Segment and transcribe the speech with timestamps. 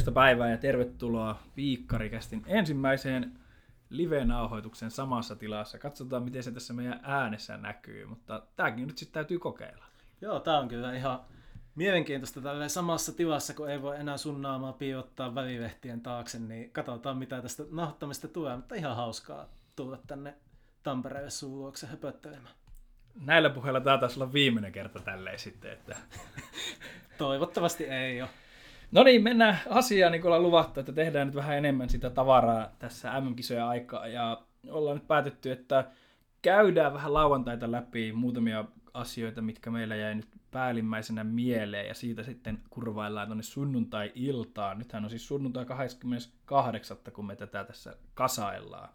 [0.00, 3.38] Morjesta päivää ja tervetuloa Viikkarikästin ensimmäiseen
[3.90, 5.78] live-nauhoituksen samassa tilassa.
[5.78, 9.84] Katsotaan, miten se tässä meidän äänessä näkyy, mutta tämäkin nyt sitten täytyy kokeilla.
[10.20, 11.20] Joo, tämä on kyllä ihan
[11.74, 17.16] mielenkiintoista tällä samassa tilassa, kun ei voi enää sun naamaa piilottaa välilehtien taakse, niin katsotaan
[17.16, 20.34] mitä tästä nauhoittamista tulee, mutta ihan hauskaa tulla tänne
[20.82, 22.54] Tampereelle sun luokse höpöttelemään.
[23.24, 25.96] Näillä puheilla tämä taisi olla viimeinen kerta tälleen sitten, että...
[27.18, 28.30] Toivottavasti ei ole.
[28.92, 32.68] No niin, mennään asiaan, niin kuin ollaan luvattu, että tehdään nyt vähän enemmän sitä tavaraa
[32.78, 34.06] tässä MM-kisojen aikaa.
[34.06, 35.84] Ja ollaan nyt päätetty, että
[36.42, 42.62] käydään vähän lauantaita läpi muutamia asioita, mitkä meillä jäi nyt päällimmäisenä mieleen, ja siitä sitten
[42.70, 44.78] kurvaillaan tuonne sunnuntai-iltaan.
[44.78, 46.96] Nythän on siis sunnuntai 28.
[47.12, 48.88] kun me tätä tässä kasaillaan.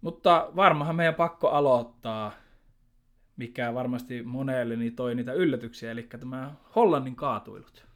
[0.00, 2.32] Mutta varmahan meidän pakko aloittaa,
[3.36, 7.86] mikä varmasti monelle niin toi niitä yllätyksiä, eli tämä Hollannin kaatuilut.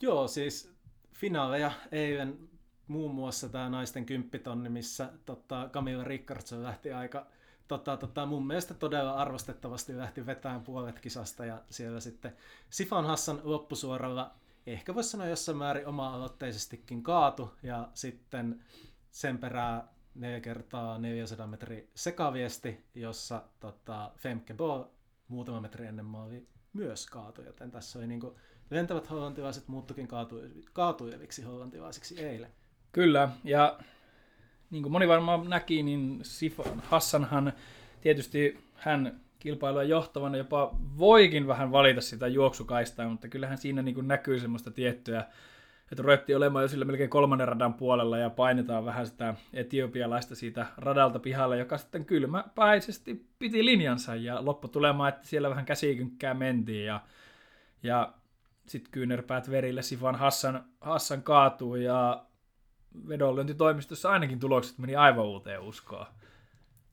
[0.00, 0.72] Joo, siis
[1.12, 2.48] finaaleja eilen
[2.88, 7.26] muun muassa tämä naisten kymppitonni, missä tota, Camilla Rickardson lähti aika
[7.68, 12.36] tota, tota, mun mielestä todella arvostettavasti lähti vetämään puolet kisasta ja siellä sitten
[12.70, 14.34] Sifan Hassan loppusuoralla
[14.66, 18.64] ehkä voisi sanoa jossain määrin oma-aloitteisestikin kaatu ja sitten
[19.10, 24.84] sen perää neljä kertaa 400 metri sekaviesti, jossa tota, Femke Ball
[25.28, 28.38] muutama metri ennen maali myös kaatui, joten tässä oli niinku
[28.70, 30.08] lentävät hollantilaiset muuttukin
[30.72, 32.50] kaatuileviksi hollantilaisiksi eilen.
[32.92, 33.78] Kyllä, ja
[34.70, 37.52] niin kuin moni varmaan näki, niin Sifan Hassanhan
[38.00, 44.08] tietysti hän kilpailua johtavana jopa voikin vähän valita sitä juoksukaistaa, mutta kyllähän siinä niin kuin
[44.08, 45.24] näkyy semmoista tiettyä,
[45.92, 50.66] että ruvettiin olemaan jo sillä melkein kolmannen radan puolella ja painetaan vähän sitä etiopialaista siitä
[50.76, 56.86] radalta pihalle, joka sitten kylmäpäisesti piti linjansa ja loppu tulemaan, että siellä vähän käsikynkkää mentiin
[56.86, 57.00] ja,
[57.82, 58.12] ja
[58.68, 62.24] sitten kyynärpäät verille Sifan Hassan, Hassan kaatuu ja
[63.08, 66.06] vedonlyöntitoimistossa ainakin tulokset meni aivan uuteen uskoon.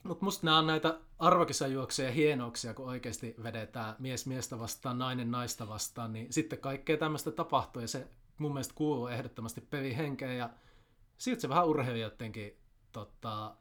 [0.03, 5.67] Mutta musta nämä on näitä arvokisajuoksuja hienouksia, kun oikeasti vedetään mies miestä vastaan, nainen naista
[5.67, 10.49] vastaan, niin sitten kaikkea tämmöistä tapahtuu ja se mun mielestä kuuluu ehdottomasti pelihenkeen ja
[11.17, 12.57] siltä se vähän urheilijoidenkin
[12.91, 13.55] tota,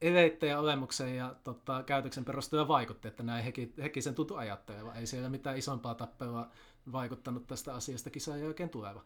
[0.00, 4.94] eleitten ja olemuksen ja tota, käytöksen perusteella vaikutti, että näin heki, heki sen tutu ajatteleva.
[4.94, 6.50] Ei siellä mitään isompaa tappelua
[6.92, 9.04] vaikuttanut tästä asiasta kisaan oikein tuleva.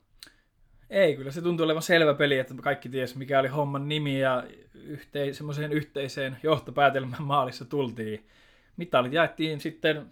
[0.90, 4.44] Ei, kyllä se tuntuu olevan selvä peli, että kaikki ties mikä oli homman nimi ja
[4.74, 8.26] yhtei, semmoiseen yhteiseen johtopäätelmän maalissa tultiin.
[8.76, 10.06] Mitalit jaettiin sitten,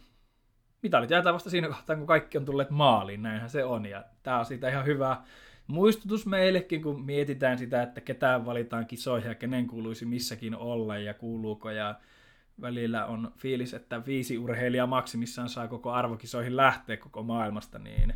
[0.82, 3.86] mitalit jaetaan vasta siinä kohtaa, kun kaikki on tulleet maaliin, näinhän se on.
[3.86, 5.22] Ja tämä on siitä ihan hyvä
[5.66, 11.14] muistutus meillekin, kun mietitään sitä, että ketään valitaan kisoihin ja kenen kuuluisi missäkin olla ja
[11.14, 11.70] kuuluuko.
[11.70, 11.94] Ja
[12.60, 18.14] välillä on fiilis, että viisi urheilijaa maksimissaan saa koko arvokisoihin lähteä koko maailmasta, niin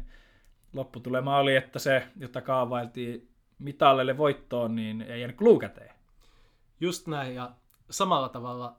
[0.73, 3.29] lopputulema oli, että se, jota kaavailtiin
[3.59, 5.95] mitallelle voittoon, niin ei jäänyt luukäteen.
[6.81, 7.51] Just näin, ja
[7.91, 8.77] samalla tavalla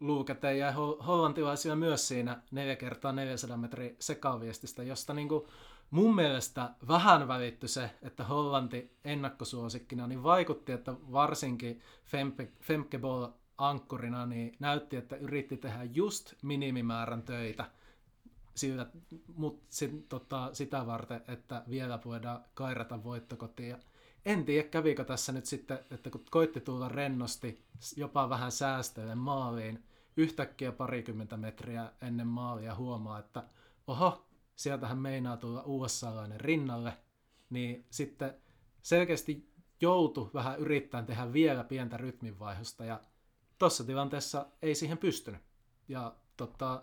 [0.00, 0.72] luukäteen ja
[1.06, 5.44] hollantilaisia myös siinä 4 kertaa 400 metrin sekaviestistä, josta niin kuin
[5.90, 13.26] mun mielestä vähän välittyi se, että Hollanti ennakkosuosikkina niin vaikutti, että varsinkin Femke, Femke Ball
[13.58, 17.70] ankkurina niin näytti, että yritti tehdä just minimimäärän töitä–
[18.56, 18.86] sillä,
[19.34, 23.76] mut sit, tota, sitä varten, että vielä voidaan kairata voittokotiin.
[24.24, 27.64] en tiedä, kävikö tässä nyt sitten, että kun koitti tulla rennosti,
[27.96, 29.84] jopa vähän säästöille maaliin,
[30.16, 33.42] yhtäkkiä parikymmentä metriä ennen maalia huomaa, että
[33.86, 36.92] oho, sieltähän meinaa tulla USA-lainen rinnalle,
[37.50, 38.34] niin sitten
[38.82, 43.00] selkeästi joutu vähän yrittämään tehdä vielä pientä rytminvaihosta, ja
[43.58, 45.40] tuossa tilanteessa ei siihen pystynyt.
[45.88, 46.82] Ja tota,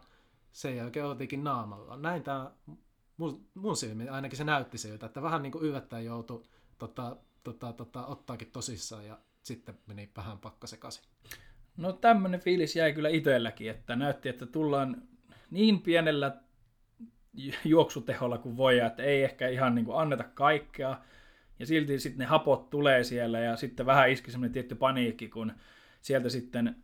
[0.51, 1.97] sen jälkeen oltiinkin naamalla.
[1.97, 2.51] Näin tämä
[3.18, 6.44] mun, mun silmin ainakin se näytti siltä, että vähän niin kuin yllättäen joutui
[6.77, 11.03] tota, tota, tota, ottaakin tosissaan ja sitten meni vähän pakka sekaisin.
[11.77, 15.01] No tämmöinen fiilis jäi kyllä itselläkin, että näytti, että tullaan
[15.51, 16.38] niin pienellä
[17.65, 21.01] juoksuteholla kuin voi, että ei ehkä ihan niin kuin anneta kaikkea.
[21.59, 25.53] Ja silti sitten ne hapot tulee siellä ja sitten vähän iski semmoinen tietty paniikki, kun
[26.03, 26.75] sieltä sitten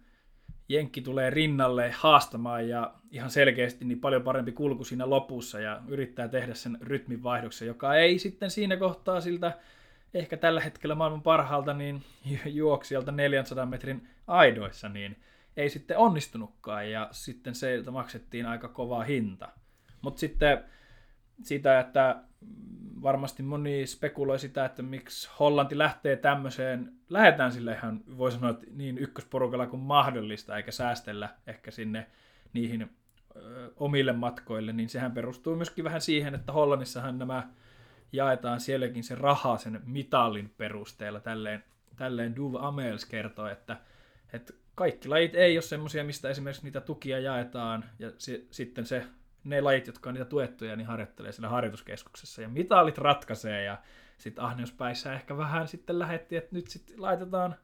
[0.69, 6.27] Jenkki tulee rinnalle haastamaan ja ihan selkeästi niin paljon parempi kulku siinä lopussa ja yrittää
[6.27, 9.57] tehdä sen rytmin vaihdoksen, joka ei sitten siinä kohtaa siltä
[10.13, 12.03] ehkä tällä hetkellä maailman parhaalta niin
[12.45, 15.17] juoksijalta 400 metrin aidoissa, niin
[15.57, 19.49] ei sitten onnistunutkaan ja sitten se maksettiin aika kovaa hinta.
[20.01, 20.63] Mutta sitten
[21.43, 22.23] sitä, että
[23.01, 28.67] varmasti moni spekuloi sitä, että miksi Hollanti lähtee tämmöiseen, lähdetään sille ihan, voi sanoa, että
[28.71, 32.07] niin ykkösporukalla kuin mahdollista, eikä säästellä ehkä sinne
[32.53, 32.89] niihin
[33.35, 37.49] ö, omille matkoille, niin sehän perustuu myöskin vähän siihen, että Hollannissahan nämä
[38.11, 41.19] jaetaan sielläkin se raha sen mitallin perusteella.
[41.19, 41.63] Tälleen,
[41.95, 43.77] tälleen Duv Amels kertoo, että,
[44.33, 49.05] että kaikki lajit ei ole semmoisia, mistä esimerkiksi niitä tukia jaetaan, ja se, sitten se,
[49.49, 53.77] ne lajit, jotka on niitä tuettuja, niin harjoittelee siellä harjoituskeskuksessa, ja mitallit ratkaisee, ja
[54.17, 57.55] sitten ahneuspäissä ehkä vähän sitten lähetti, että nyt sitten laitetaan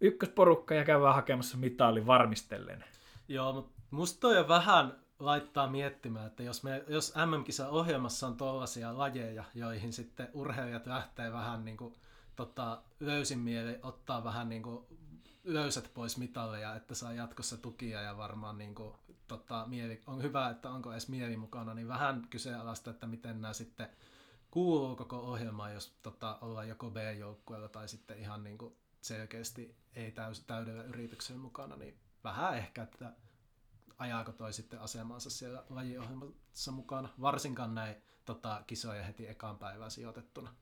[0.00, 2.84] ykkösporukka ja käydään hakemassa mitallin varmistellen.
[3.28, 8.36] Joo, mutta musta toi on vähän laittaa miettimään, että jos, me, jos MM-kisa ohjelmassa on
[8.36, 11.94] tollaisia lajeja, joihin sitten urheilijat lähtee vähän niin kuin,
[12.36, 14.86] tota, löysin mieli ottaa vähän niin kuin,
[15.44, 18.94] löysät pois mitalleja, että saa jatkossa tukia ja varmaan niin kuin,
[19.28, 23.52] tota, mieli, on hyvä, että onko edes mieli mukana, niin vähän kyseenalaista, että miten nämä
[23.52, 23.88] sitten
[24.50, 30.10] kuuluu koko ohjelmaan, jos tota, ollaan joko B-joukkueella tai sitten ihan niin kuin selkeästi ei
[30.12, 33.12] täys, täydellä yrityksellä mukana, niin vähän ehkä, että
[33.98, 40.54] ajaako toi sitten asemansa siellä lajiohjelmassa mukana, varsinkaan näin tota, kisoja heti ekaan päivään sijoitettuna.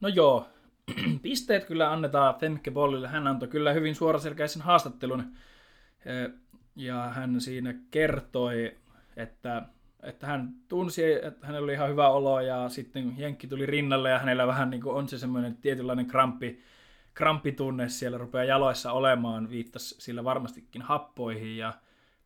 [0.00, 0.48] No joo,
[1.22, 3.08] pisteet kyllä annetaan Femke Bollille.
[3.08, 5.36] Hän antoi kyllä hyvin suoraselkäisen haastattelun
[6.76, 8.76] ja hän siinä kertoi,
[9.16, 9.62] että,
[10.02, 14.18] että hän tunsi, että hänellä oli ihan hyvä olo ja sitten Jenkki tuli rinnalle ja
[14.18, 16.62] hänellä vähän niin kuin on se semmoinen tietynlainen kramppi,
[17.14, 21.72] kramppitunne siellä rupeaa jaloissa olemaan, viittasi sillä varmastikin happoihin ja,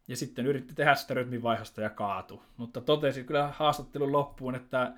[0.08, 2.42] ja sitten yritti tehdä sitä rytminvaihosta ja kaatu.
[2.56, 4.92] Mutta totesi kyllä haastattelun loppuun, että,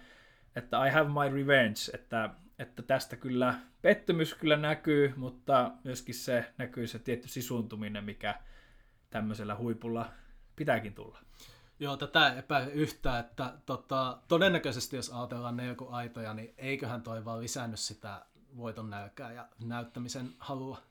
[0.56, 6.44] että I have my revenge, että, että tästä kyllä pettymys kyllä näkyy, mutta myöskin se
[6.58, 8.34] näkyy se tietty sisuntuminen, mikä
[9.10, 10.10] tämmöisellä huipulla
[10.56, 11.18] pitääkin tulla.
[11.78, 17.24] Joo, tätä epäile yhtä, että tota, todennäköisesti jos ajatellaan ne joku aitoja, niin eiköhän toi
[17.24, 18.26] vaan lisännyt sitä
[18.56, 20.82] voiton nälkää ja näyttämisen halua.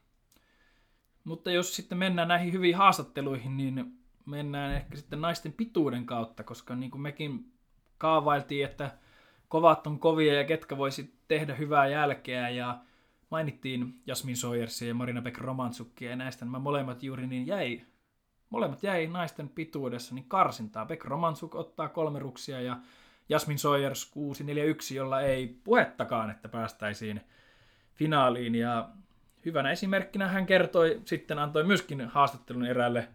[1.24, 6.76] Mutta jos sitten mennään näihin hyviin haastatteluihin, niin mennään ehkä sitten naisten pituuden kautta, koska
[6.76, 7.54] niin kuin mekin
[7.98, 8.98] kaavailtiin, että
[9.48, 12.80] kovat on kovia ja ketkä voisi tehdä hyvää jälkeä ja
[13.30, 17.82] mainittiin Jasmin Sawyersia ja Marina Beck Romansukkia ja näistä nämä molemmat juuri niin jäi,
[18.50, 20.86] molemmat jäi naisten pituudessa niin karsintaa.
[20.86, 22.78] Beck Romansuk ottaa kolme ruksia ja
[23.30, 27.22] Jasmin Sawyers 641, jolla ei puhettakaan, että päästäisiin
[27.94, 28.90] finaaliin ja
[29.46, 33.08] hyvänä esimerkkinä hän kertoi, sitten antoi myöskin haastattelun eräälle,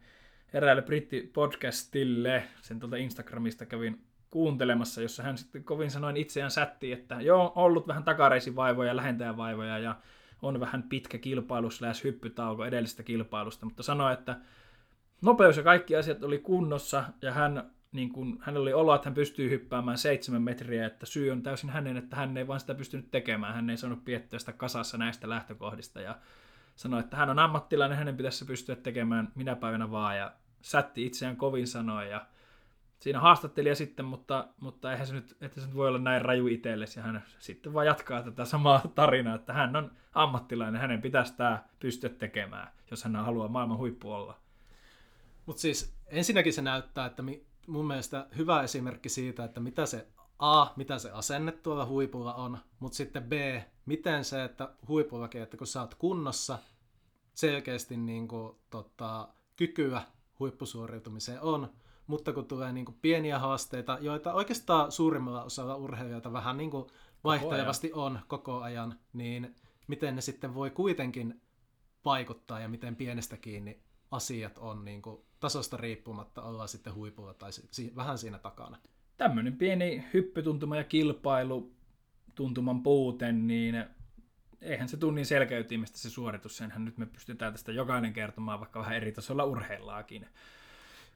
[0.53, 7.21] eräälle brittipodcastille, sen tuolta Instagramista kävin kuuntelemassa, jossa hän sitten kovin sanoin itseään sätti, että
[7.21, 9.97] joo, ollut vähän takareisivaivoja, lähentäjävaivoja ja
[10.43, 14.37] on vähän pitkä kilpailu slash hyppytauko edellisestä kilpailusta, mutta sanoi, että
[15.23, 19.15] nopeus ja kaikki asiat oli kunnossa ja hän niin kuin, hänellä oli olo, että hän
[19.15, 23.11] pystyy hyppäämään seitsemän metriä, että syy on täysin hänen, että hän ei vaan sitä pystynyt
[23.11, 23.55] tekemään.
[23.55, 26.17] Hän ei saanut piettyä sitä kasassa näistä lähtökohdista ja
[26.77, 30.33] sanoi, että hän on ammattilainen, hänen pitäisi pystyä tekemään minä päivänä vaan ja
[30.63, 32.27] sätti itseään kovin sanoen ja
[32.99, 36.47] siinä haastattelija sitten, mutta, mutta eihän se nyt, että se nyt voi olla näin raju
[36.47, 41.37] itsellesi ja hän sitten vaan jatkaa tätä samaa tarinaa, että hän on ammattilainen, hänen pitäisi
[41.37, 44.37] tämä pystyä tekemään, jos hän haluaa maailman huippu olla.
[45.51, 50.07] Mutta siis ensinnäkin se näyttää, että mi- mun mielestä hyvä esimerkki siitä, että mitä se
[50.39, 53.33] A, mitä se asenne tuolla huipulla on, mutta sitten B,
[53.87, 56.59] miten se, että huipullakin, että kun sä oot kunnossa,
[57.35, 60.03] selkeästi niin kuin, tota, kykyä
[60.39, 61.73] huippusuoriutumiseen on,
[62.07, 66.87] mutta kun tulee niin kuin pieniä haasteita, joita oikeastaan suurimmalla osalla urheilijoita vähän niin kuin
[67.25, 69.55] vaihtelevasti on koko ajan, niin
[69.87, 71.41] miten ne sitten voi kuitenkin
[72.05, 77.51] vaikuttaa ja miten pienestä kiinni asiat on niin kuin tasosta riippumatta, ollaan sitten huipulla tai
[77.53, 78.79] si- vähän siinä takana.
[79.17, 81.73] Tämmöinen pieni hyppytuntuma ja kilpailu
[82.35, 83.85] tuntuman puute, niin
[84.61, 88.97] eihän se tunnin selkeytimistä se suoritus, senhän nyt me pystytään tästä jokainen kertomaan, vaikka vähän
[88.97, 90.27] eri tasolla urheillaakin.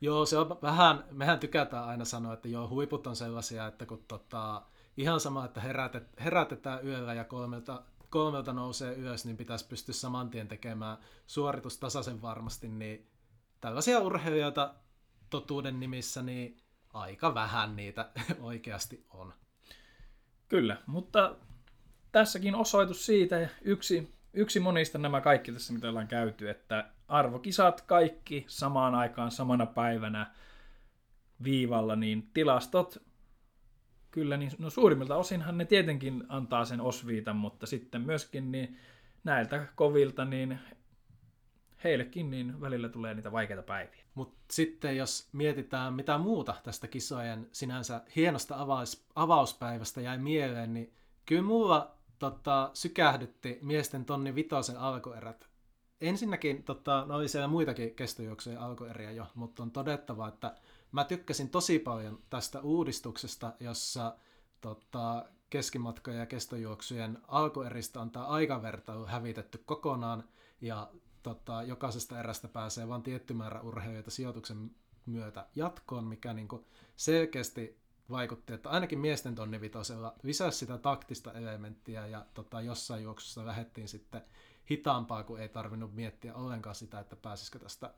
[0.01, 4.05] Joo, se on vähän, mehän tykätään aina sanoa, että joo, huiput on sellaisia, että kun
[4.09, 4.63] tota,
[4.97, 7.83] ihan sama, että herätet, herätetään yöllä ja kolmelta,
[8.15, 13.07] kolmelta nousee ylös, niin pitäisi pystyä saman tien tekemään suoritus tasaisen varmasti, niin
[13.61, 14.75] tällaisia urheilijoita
[15.31, 16.57] totuuden nimissä, niin
[16.93, 19.35] aika vähän niitä oikeasti on.
[20.49, 21.37] Kyllä, mutta
[22.13, 28.45] tässäkin osoitus siitä, yksi, yksi monista nämä kaikki tässä, mitä ollaan käyty, että arvokisat kaikki
[28.49, 30.35] samaan aikaan samana päivänä
[31.45, 33.03] viivalla, niin tilastot
[34.15, 38.79] kyllä, niin no suurimmilta osinhan ne tietenkin antaa sen osviitan, mutta sitten myöskin niin
[39.25, 40.59] näiltä kovilta, niin
[41.85, 44.05] heillekin niin välillä tulee niitä vaikeita päiviä.
[44.15, 50.93] Mutta sitten jos mietitään mitä muuta tästä kisojen sinänsä hienosta avaus, avauspäivästä jäi mieleen, niin
[51.27, 55.49] kyllä mulla tota, sykähdytti miesten tonni vitosen alkuerät.
[56.09, 60.55] Ensinnäkin tota, no oli siellä muitakin kestojuoksujen alkueriä jo, mutta on todettava, että
[60.93, 64.17] mä tykkäsin tosi paljon tästä uudistuksesta, jossa
[64.61, 70.25] tota, keskimatkojen ja kestojuoksujen alkueristä on tämä aikavertailu hävitetty kokonaan
[70.61, 70.91] ja
[71.23, 74.71] tota, jokaisesta erästä pääsee vain tietty määrä urheilijoita sijoituksen
[75.07, 76.65] myötä jatkoon, mikä niin kuin
[76.97, 77.79] selkeästi
[78.11, 84.23] vaikutti, että ainakin miesten tonnivitosella lisäsi sitä taktista elementtiä ja tota, jossain juoksussa lähdettiin sitten
[84.71, 87.95] hitaampaa, kun ei tarvinnut miettiä ollenkaan sitä, että pääsisikö tästä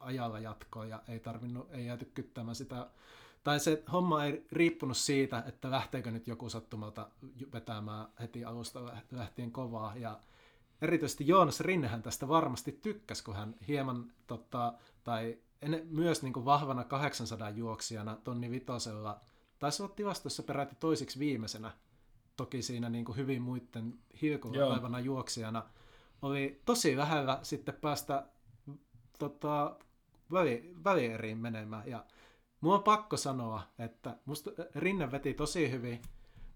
[0.00, 2.90] ajalla jatkoon ja ei tarvinnut, ei jääty kyttämään sitä.
[3.44, 7.08] Tai se homma ei riippunut siitä, että lähteekö nyt joku sattumalta
[7.52, 8.80] vetämään heti alusta
[9.10, 9.96] lähtien kovaa.
[9.96, 10.20] Ja
[10.82, 14.72] erityisesti Joonas Rinnehän tästä varmasti tykkäsi, kun hän hieman, tota,
[15.04, 19.20] tai en, myös niin kuin vahvana 800 juoksijana tonni vitosella,
[19.58, 21.72] taisi olla tilastossa peräti toisiksi viimeisenä,
[22.36, 25.62] toki siinä niin kuin hyvin muiden hilkulla juoksijana,
[26.24, 28.26] oli tosi lähellä sitten päästä
[29.18, 29.76] tota,
[30.32, 31.88] väli, välieriin menemään.
[31.88, 32.04] Ja
[32.64, 36.02] Mua on pakko sanoa, että musta Rinne veti tosi hyvin,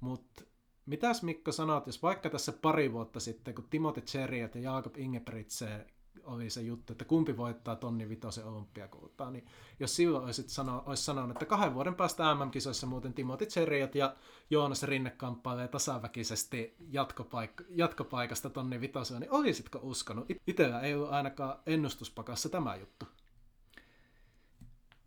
[0.00, 0.42] mutta
[0.86, 5.86] mitäs Mikko sanot, jos vaikka tässä pari vuotta sitten, kun Timothy Cherriet ja Jakob Ingebrigtsen
[6.24, 9.46] oli se juttu, että kumpi voittaa tonni vitosen olympiakultaa, niin
[9.80, 14.16] jos silloin olisit sano, olisi sanonut, että kahden vuoden päästä MM-kisoissa muuten Timothy Cherriet ja
[14.50, 20.26] Joonas Rinne kamppailee tasaväkisesti jatkopaik- jatkopaikasta tonni vitoseen, niin olisitko uskonut?
[20.46, 23.06] Itellä ei ollut ainakaan ennustuspakassa tämä juttu.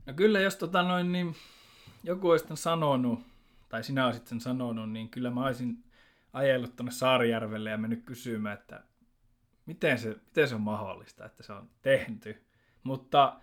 [0.05, 1.35] No kyllä, jos tota noin, niin
[2.03, 3.19] joku olisi sanonut,
[3.69, 5.83] tai sinä olisit sen sanonut, niin kyllä mä olisin
[6.33, 8.83] ajellut tuonne Saarijärvelle ja mennyt kysymään, että
[9.65, 12.41] miten se, miten se on mahdollista, että se on tehty.
[12.83, 13.35] Mutta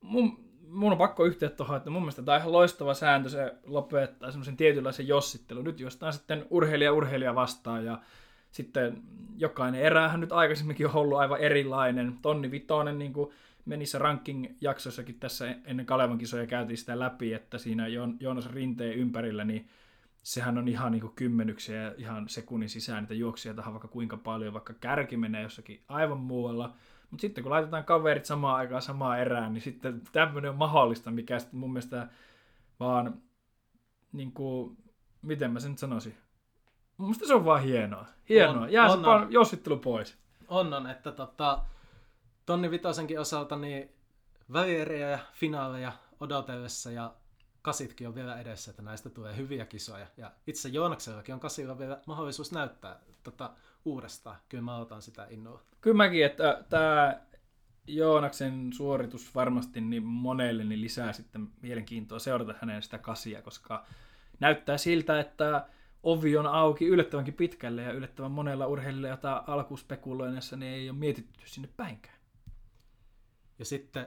[0.00, 3.54] mun, mun on pakko yhtyä tuohon, että mun mielestä tämä on ihan loistava sääntö, se
[3.66, 5.64] lopettaa semmoisen tietynlaisen jossittelun.
[5.64, 7.98] Nyt jostain sitten urheilija urheilija vastaan ja
[8.50, 9.02] sitten
[9.38, 12.18] jokainen erähän nyt aikaisemminkin on ollut aivan erilainen.
[12.22, 13.30] Tonni Vitoinen, niin kuin
[13.64, 17.86] menissä ranking-jaksossakin tässä ennen Kalevan kisoja käytiin sitä läpi, että siinä
[18.20, 19.68] Joonas Rinteen ympärillä, niin
[20.22, 24.52] sehän on ihan niin kymmenyksiä ja ihan sekunnin sisään niitä juoksia tähän vaikka kuinka paljon,
[24.52, 26.74] vaikka kärki menee jossakin aivan muualla.
[27.10, 31.38] Mutta sitten kun laitetaan kaverit samaan aikaan samaan erään, niin sitten tämmöinen on mahdollista, mikä
[31.38, 32.08] sitten mun mielestä
[32.80, 33.22] vaan,
[34.12, 34.76] niin kuin,
[35.22, 36.16] miten mä sen nyt sanoisin,
[36.96, 38.06] mun mielestä se on vaan hienoa.
[38.28, 38.62] Hienoa.
[38.62, 39.32] On, Jää on, se on.
[39.32, 40.18] jossittelu pois.
[40.48, 41.62] On, on että tota,
[42.46, 43.90] Tonni Vitosenkin osalta niin
[44.52, 47.14] välieriä ja finaaleja odotellessa ja
[47.62, 50.06] kasitkin on vielä edessä, että näistä tulee hyviä kisoja.
[50.16, 53.50] Ja itse Joonaksellakin on kasilla vielä mahdollisuus näyttää tota
[53.84, 54.36] uudestaan.
[54.48, 55.62] Kyllä mä otan sitä innolla.
[55.80, 57.20] Kyllä mäkin, että tämä
[57.86, 63.86] Joonaksen suoritus varmasti niin monelle niin lisää sitten mielenkiintoa seurata hänen sitä kasia, koska
[64.40, 65.66] näyttää siltä, että
[66.02, 71.68] ovi on auki yllättävänkin pitkälle ja yllättävän monella urheilijalla, alkuspekuloinnissa niin ei ole mietitty sinne
[71.76, 72.16] päinkään.
[73.58, 74.06] Ja sitten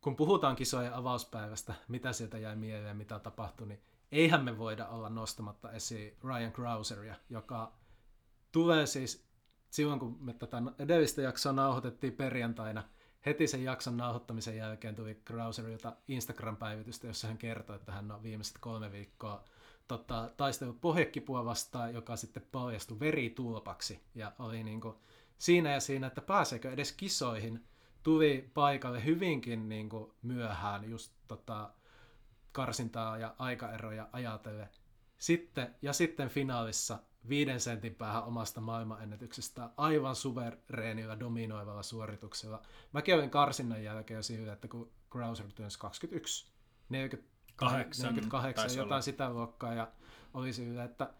[0.00, 3.80] kun puhutaan kisojen avauspäivästä, mitä sieltä jäi mieleen, mitä tapahtui, niin
[4.12, 7.72] eihän me voida olla nostamatta esiin Ryan Krauseria, joka
[8.52, 9.26] tulee siis
[9.70, 12.82] silloin, kun me tätä edellistä jaksoa nauhoitettiin perjantaina,
[13.26, 18.58] heti sen jakson nauhoittamisen jälkeen tuli Krauserilta Instagram-päivitystä, jossa hän kertoi, että hän on viimeiset
[18.60, 19.44] kolme viikkoa
[19.88, 24.00] tota, taistellut pohjekipua vastaan, joka sitten paljastui veritulpaksi.
[24.14, 24.94] Ja oli niin kuin
[25.38, 27.64] siinä ja siinä, että pääseekö edes kisoihin–
[28.02, 31.70] tuli paikalle hyvinkin niin kuin myöhään just tota,
[32.52, 34.68] karsintaa ja aikaeroja ajatellen.
[35.18, 42.62] Sitten, ja sitten finaalissa viiden sentin päähän omasta maailmanennätyksestä aivan suvereenilla dominoivalla suorituksella.
[42.92, 46.46] Mä kävin karsinnan jälkeen jo sillä, että kun Krauser työnsi 21,
[46.88, 49.00] 48, 48 jotain olla.
[49.00, 49.88] sitä luokkaa, ja
[50.34, 51.10] oli sillä, että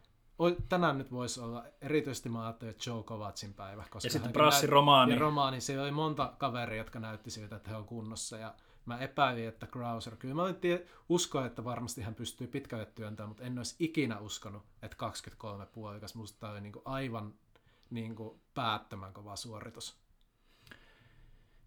[0.69, 3.85] tänään nyt voisi olla, erityisesti mä ajattelin, että Joe Kovacin päivä.
[3.91, 5.13] Koska ja sitten Brassi Romaani.
[5.13, 8.37] Ja Romaani, siellä oli monta kaveria, jotka näytti siltä, että he on kunnossa.
[8.37, 8.55] Ja
[8.87, 13.43] mä epäilin, että Krauser, kyllä mä tie, uskoin, että varmasti hän pystyy pitkälle työntämään, mutta
[13.43, 16.15] en olisi ikinä uskonut, että 23 puolikas.
[16.15, 17.35] Musta tämä oli niin kuin aivan
[17.91, 20.01] niin kuin päättömän kova suoritus.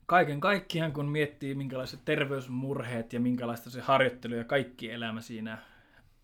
[0.06, 5.58] Kaiken kaikkiaan, kun miettii minkälaiset terveysmurheet ja minkälaista se harjoittelu ja kaikki elämä siinä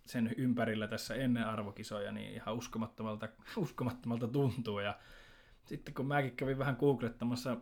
[0.10, 4.80] sen ympärillä tässä ennen arvokisoja, niin ihan uskomattomalta, uskomattomalta tuntuu.
[4.80, 4.98] Ja
[5.66, 7.58] sitten kun mäkin kävin vähän googlettamassa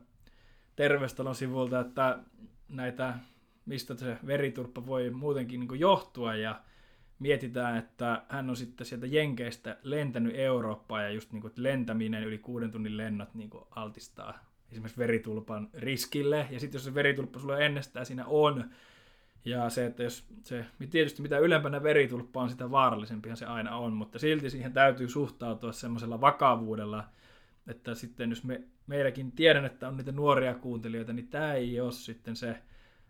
[0.75, 2.19] terveystalon sivulta, että
[2.69, 3.13] näitä,
[3.65, 6.61] mistä se veriturppa voi muutenkin niin johtua, ja
[7.19, 12.37] mietitään, että hän on sitten sieltä Jenkeistä lentänyt Eurooppaan, ja just niin kuin, lentäminen yli
[12.37, 14.39] kuuden tunnin lennot niin kuin altistaa
[14.71, 18.69] esimerkiksi veritulpan riskille, ja sitten jos se veritulppa sulla ennestään siinä on,
[19.45, 23.93] ja se, että jos se, tietysti mitä ylempänä veritulppa on, sitä vaarallisempia se aina on,
[23.93, 27.03] mutta silti siihen täytyy suhtautua semmoisella vakavuudella,
[27.67, 31.91] että sitten jos me, meilläkin tiedän, että on niitä nuoria kuuntelijoita, niin tämä ei ole
[31.91, 32.57] sitten se,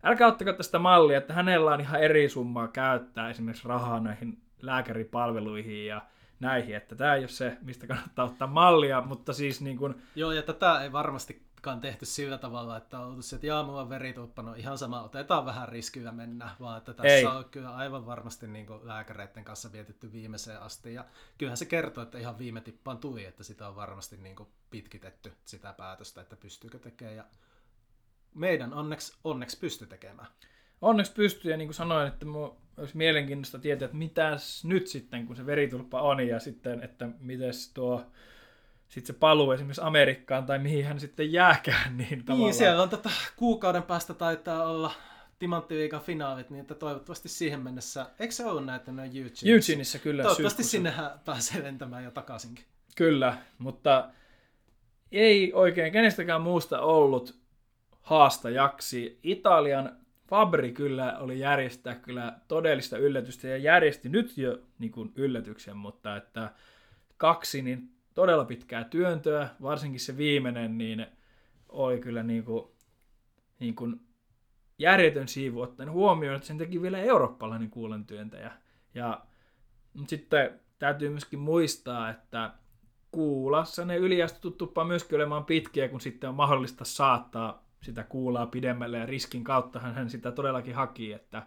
[0.03, 5.85] älkää ottako tästä mallia, että hänellä on ihan eri summaa käyttää esimerkiksi rahaa näihin lääkäripalveluihin
[5.85, 6.01] ja
[6.39, 9.95] näihin, että tämä ei ole se, mistä kannattaa ottaa mallia, mutta siis niin kuin...
[10.15, 10.91] Joo, ja tätä ei
[11.57, 14.77] varmastikaan tehty sillä tavalla, että on ollut se, että jaa, mulla on veritulppa, no ihan
[14.77, 17.25] sama, otetaan vähän riskiä mennä, vaan että tässä Ei.
[17.25, 21.05] on kyllä aivan varmasti niin kuin lääkäreiden kanssa vietetty viimeiseen asti, ja
[21.37, 25.33] kyllähän se kertoo, että ihan viime tippaan tuli, että sitä on varmasti niin kuin pitkitetty
[25.45, 27.25] sitä päätöstä, että pystyykö tekemään, ja
[28.33, 30.27] meidän onneksi, onneksi pysty tekemään.
[30.81, 35.27] Onneksi pystyy, ja niin kuin sanoin, että mua olisi mielenkiintoista tietää, että mitäs nyt sitten,
[35.27, 38.05] kun se veritulppa on, ja sitten, että miten tuo
[38.89, 42.47] sitten se paluu esimerkiksi Amerikkaan, tai mihin hän sitten jääkään, niin tavallaan...
[42.47, 44.91] Niin, siellä on tota, kuukauden päästä taitaa olla
[45.39, 49.29] Timanttiliigan finaalit, niin että toivottavasti siihen mennessä, eikö se ollut näitä ne Eugene?
[49.45, 50.23] Eugeneissa kyllä.
[50.23, 50.71] Toivottavasti syyskuussa.
[50.71, 52.65] sinnehän pääsee lentämään jo takaisinkin.
[52.95, 54.09] Kyllä, mutta
[55.11, 57.37] ei oikein kenestäkään muusta ollut
[58.01, 59.19] haastajaksi.
[59.23, 65.77] Italian Fabri kyllä oli järjestää kyllä todellista yllätystä ja järjesti nyt jo niin kuin yllätyksen,
[65.77, 66.51] mutta että
[67.17, 71.05] kaksi niin todella pitkää työntöä, varsinkin se viimeinen, niin
[71.69, 72.65] oli kyllä niin kuin,
[73.59, 74.01] niin kuin
[74.79, 78.51] järjetön siivu ottaen huomioon, että sen teki vielä eurooppalainen kuulentyöntäjä.
[78.93, 79.21] Ja
[79.93, 82.51] mutta sitten täytyy myöskin muistaa, että
[83.11, 88.97] kuulassa ne yliastutut tuppaa myöskin olemaan pitkiä, kun sitten on mahdollista saattaa sitä kuulaa pidemmälle
[88.97, 91.43] ja riskin kauttahan hän sitä todellakin haki, että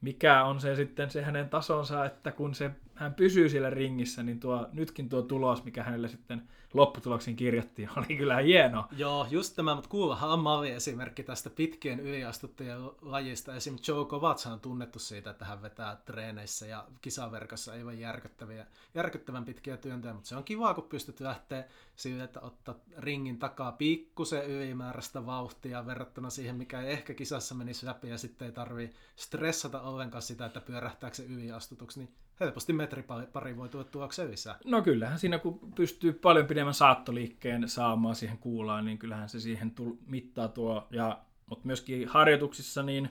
[0.00, 2.70] mikä on se sitten se hänen tasonsa, että kun se,
[3.00, 8.16] hän pysyy siellä ringissä, niin tuo, nytkin tuo tulos, mikä hänelle sitten lopputuloksen kirjattiin, oli
[8.16, 8.88] kyllä hieno.
[8.96, 13.54] Joo, just tämä, mutta kuullahan on malliesimerkki tästä pitkien yliastuttajien lajista.
[13.54, 13.76] Esim.
[13.88, 19.76] Joe Kovacs on tunnettu siitä, että hän vetää treeneissä ja kisaverkossa aivan järkyttäviä, järkyttävän pitkiä
[19.76, 21.64] työntöjä, mutta se on kiva, kun pystyt lähteä
[21.96, 27.86] siitä, että ottaa ringin takaa pikkusen ylimääräistä vauhtia verrattuna siihen, mikä ei ehkä kisassa menisi
[27.86, 33.04] läpi ja sitten ei tarvii stressata ollenkaan sitä, että pyörähtääkö se yliastutuksi, niin helposti metri
[33.32, 34.58] pari- voi tulokseen lisää.
[34.64, 39.70] No kyllähän siinä, kun pystyy paljon pidemmän saattoliikkeen saamaan siihen kuulaan, niin kyllähän se siihen
[39.70, 40.86] tul- mittaa tuo.
[40.90, 43.08] Ja, mutta myöskin harjoituksissa, niin,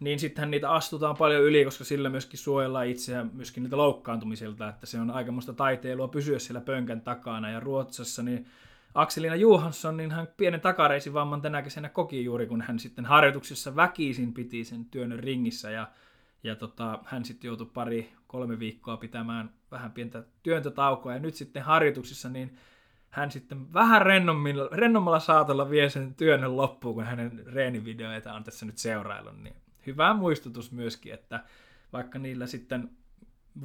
[0.00, 4.86] niin sittenhän niitä astutaan paljon yli, koska sillä myöskin suojellaan itseä myöskin niitä loukkaantumisilta, että
[4.86, 7.50] se on aikamoista taiteilua pysyä siellä pönkän takana.
[7.50, 8.46] Ja Ruotsassa, niin
[8.94, 14.34] Akselina Johansson, niin hän pienen takareisivamman tänä kesänä koki juuri, kun hän sitten harjoituksissa väkisin
[14.34, 15.88] piti sen työn ringissä ja
[16.44, 21.12] ja tota, hän sitten joutui pari, kolme viikkoa pitämään vähän pientä työntötaukoa.
[21.12, 22.58] Ja nyt sitten harjoituksissa niin
[23.08, 24.02] hän sitten vähän
[24.72, 29.42] rennommalla saatolla vie sen työn loppuun, kun hänen reenivideoita on tässä nyt seuraillut.
[29.42, 31.44] Niin hyvä muistutus myöskin, että
[31.92, 32.90] vaikka niillä sitten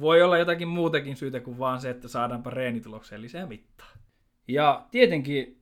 [0.00, 3.88] voi olla jotakin muutakin syytä kuin vaan se, että saadaanpa reenitulokseen lisää mittaa.
[4.48, 5.60] Ja tietenkin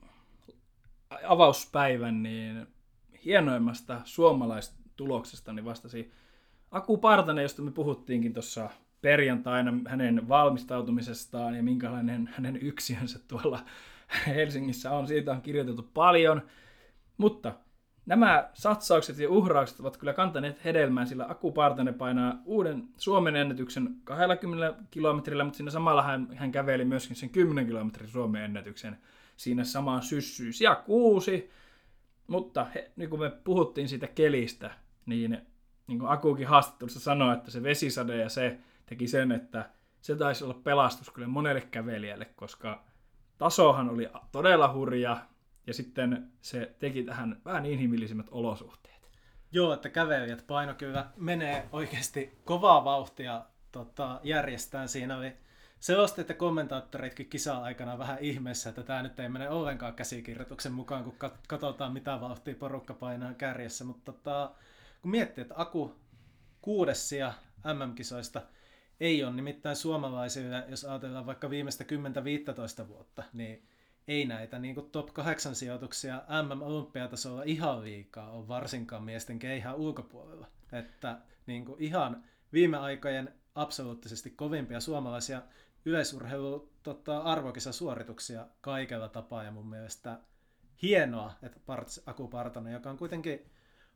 [1.26, 2.66] avauspäivän niin
[3.24, 6.12] hienoimmasta suomalaistuloksesta niin vastasi
[6.70, 13.64] Aku Partanen, josta me puhuttiinkin tuossa perjantaina hänen valmistautumisestaan ja minkälainen hänen yksiönsä tuolla
[14.26, 15.06] Helsingissä on.
[15.06, 16.42] Siitä on kirjoitettu paljon,
[17.16, 17.54] mutta
[18.06, 23.96] nämä satsaukset ja uhraukset ovat kyllä kantaneet hedelmää, sillä Aku Partanen painaa uuden Suomen ennätyksen
[24.04, 28.98] 20 kilometrillä, mutta siinä samalla hän, hän käveli myöskin sen 10 kilometrin Suomen ennätyksen
[29.36, 30.52] siinä samaan syssyyn.
[30.60, 31.50] Ja kuusi,
[32.26, 34.70] mutta he, niin kuin me puhuttiin siitä kelistä,
[35.06, 35.38] niin
[35.86, 39.70] niin kuin Akukin haastattelussa sanoi, että se vesisade ja se teki sen, että
[40.00, 42.84] se taisi olla pelastus kyllä monelle kävelijälle, koska
[43.38, 45.16] tasohan oli todella hurja
[45.66, 49.10] ja sitten se teki tähän vähän inhimillisimmät olosuhteet.
[49.52, 54.88] Joo, että kävelijät paino kyllä menee oikeasti kovaa vauhtia tota, järjestään.
[54.88, 55.32] Siinä oli
[55.80, 61.16] selostajat ja kommentaattoritkin kisa-aikana vähän ihmeessä, että tämä nyt ei mene ollenkaan käsikirjoituksen mukaan, kun
[61.24, 63.84] kat- katsotaan mitä vauhtia porukka painaa kärjessä.
[63.84, 64.50] Mutta tota,
[65.02, 65.94] kun miettii, että Aku
[66.60, 67.32] kuudes sija
[67.74, 68.42] MM-kisoista
[69.00, 71.84] ei ole nimittäin suomalaisille, jos ajatellaan vaikka viimeistä
[72.84, 73.68] 10-15 vuotta, niin
[74.08, 80.46] ei näitä niin kuin top 8 sijoituksia MM-olympiatasolla ihan liikaa on varsinkaan miesten keihän ulkopuolella.
[80.72, 85.42] Että niin kuin ihan viime aikojen absoluuttisesti kovimpia suomalaisia
[85.84, 90.20] yleisurheilu tota, arvokisasuorituksia kaikella tapaa ja mun mielestä
[90.82, 93.50] hienoa, että Parts, Aku Partanen, joka on kuitenkin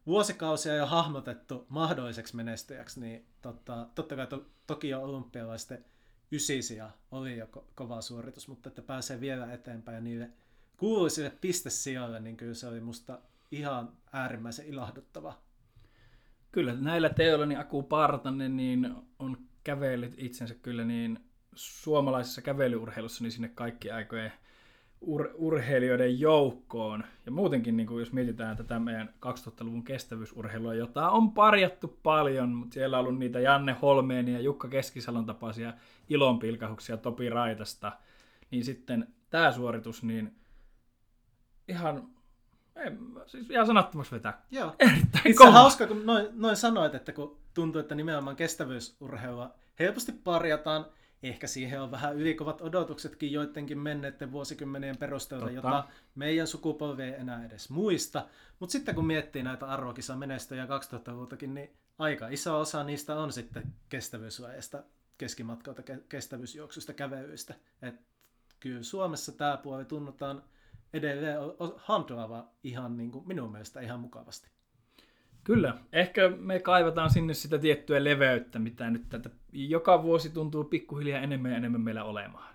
[0.06, 5.84] vuosikausia jo hahmotettu mahdolliseksi menestyjäksi, niin totta, totta kai to, Tokio olympialaisten
[6.32, 10.30] ysisiä oli jo ko- kova suoritus, mutta että pääsee vielä eteenpäin ja niille
[10.76, 13.18] kuuluisille pistesijoille, niin kyllä se oli musta
[13.50, 15.38] ihan äärimmäisen ilahduttava.
[16.52, 21.24] Kyllä näillä teoilla niin Aku Partanen niin on kävellyt itsensä kyllä niin
[21.54, 24.32] suomalaisessa kävelyurheilussa niin sinne kaikki aikojen
[25.06, 27.04] ur- urheilijoiden joukkoon.
[27.26, 32.74] Ja muutenkin, niin kuin jos mietitään tätä meidän 2000-luvun kestävyysurheilua, jota on parjattu paljon, mutta
[32.74, 35.72] siellä on ollut niitä Janne Holmeen ja Jukka Keskisalon tapaisia
[36.08, 37.92] ilonpilkahuksia Topi Raitasta,
[38.50, 40.36] niin sitten tämä suoritus, niin
[41.68, 42.08] ihan,
[42.76, 42.90] ei,
[43.26, 44.42] siis ihan sanattomaksi vetää.
[44.50, 44.74] Joo.
[44.78, 50.86] Erittäin Itse hauska, kun noin, noin sanoit, että kun tuntuu, että nimenomaan kestävyysurheilua helposti parjataan,
[51.22, 55.56] ehkä siihen on vähän ylikovat odotuksetkin joidenkin menneiden vuosikymmenien perusteella, Totta.
[55.68, 58.26] jota meidän sukupolvi ei enää edes muista.
[58.58, 63.62] Mutta sitten kun miettii näitä arvokisa menestyjä 2000-luvultakin, niin aika iso osa niistä on sitten
[63.88, 64.82] kestävyyslajeista,
[65.18, 67.54] keskimatkalta, ke- kestävyysjuoksusta, kävelyistä.
[67.82, 67.94] Et
[68.60, 70.42] kyllä Suomessa tämä puoli tunnutaan
[70.92, 71.38] edelleen
[71.76, 74.48] handlaava ihan niin kuin minun mielestä ihan mukavasti.
[75.44, 81.20] Kyllä, ehkä me kaivataan sinne sitä tiettyä leveyttä, mitä nyt tätä joka vuosi tuntuu pikkuhiljaa
[81.20, 82.54] enemmän ja enemmän meillä olemaan.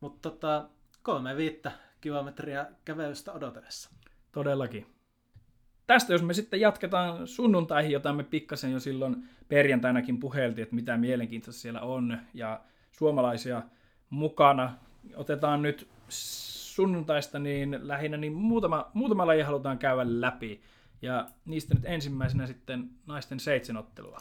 [0.00, 0.68] Mutta tota,
[1.02, 3.90] kolme viittä kilometriä kävelystä odotellessa.
[4.32, 4.86] Todellakin.
[5.86, 10.96] Tästä jos me sitten jatketaan sunnuntaihin, jota me pikkasen jo silloin perjantainakin puheltiin, että mitä
[10.96, 12.60] mielenkiintoista siellä on ja
[12.92, 13.62] suomalaisia
[14.10, 14.72] mukana.
[15.16, 15.88] Otetaan nyt
[16.74, 20.60] sunnuntaista niin lähinnä niin muutama, muutama laji halutaan käydä läpi.
[21.02, 24.18] Ja niistä nyt ensimmäisenä sitten naisten seitsemänottelua.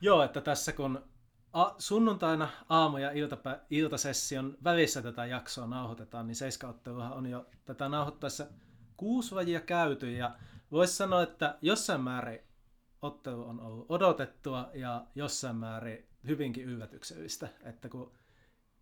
[0.00, 1.04] Joo, että tässä kun
[1.52, 7.88] a- sunnuntaina aamu- ja iltapä- iltasession välissä tätä jaksoa nauhoitetaan, niin seiskaotteluhan on jo tätä
[7.88, 8.46] nauhoittaessa
[8.96, 10.12] kuusi lajia käyty.
[10.12, 10.36] Ja
[10.70, 12.40] voisi sanoa, että jossain määrin
[13.02, 17.48] ottelu on ollut odotettua ja jossain määrin hyvinkin yllätyksellistä.
[17.62, 18.12] Että kun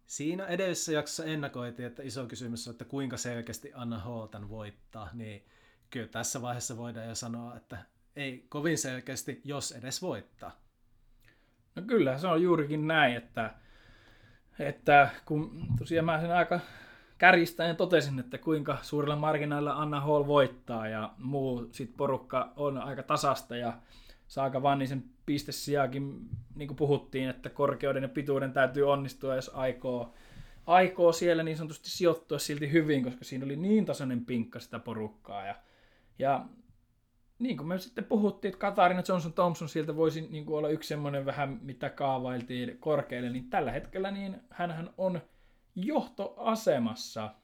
[0.07, 4.31] siinä edellisessä jaksossa ennakoitiin, että iso kysymys on, että kuinka selkeästi Anna H.
[4.31, 5.45] tämän voittaa, niin
[5.91, 7.79] kyllä tässä vaiheessa voidaan jo sanoa, että
[8.17, 10.61] ei kovin selkeästi, jos edes voittaa.
[11.77, 13.55] No kyllä, se on juurikin näin, että,
[14.59, 16.61] että kun tosiaan mä sen aika
[17.19, 23.03] kärjistäen totesin, että kuinka suurella marginaalilla Anna Hall voittaa ja muu sit porukka on aika
[23.03, 23.73] tasasta ja
[24.29, 30.15] Saaka Vannisen pistesijaakin, niin kuin puhuttiin, että korkeuden ja pituuden täytyy onnistua, jos aikoo,
[30.67, 35.47] aikoo siellä niin sanotusti sijoittua silti hyvin, koska siinä oli niin tasainen pinkka sitä porukkaa.
[35.47, 35.55] Ja,
[36.19, 36.47] ja
[37.39, 40.89] niin kuin me sitten puhuttiin, että Katarina Johnson Thompson sieltä voisi niin kuin olla yksi
[40.89, 45.21] semmoinen vähän, mitä kaavailtiin korkealle, niin tällä hetkellä niin hän on
[45.75, 47.35] johtoasemassa.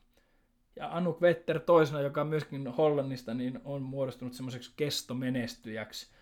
[0.77, 6.15] Ja Anuk Vetter toisena, joka myöskin Hollannista, niin on muodostunut semmoiseksi kestomenestyjäksi.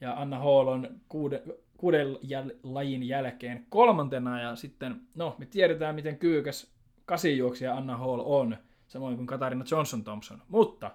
[0.00, 1.40] Ja Anna Hall on kuuden,
[1.76, 8.22] kuuden jäl- lajin jälkeen kolmantena, ja sitten, no, me tiedetään, miten kyykäs kasijuoksija Anna Hall
[8.24, 10.42] on, samoin kuin Katarina Johnson Thompson.
[10.48, 10.90] Mutta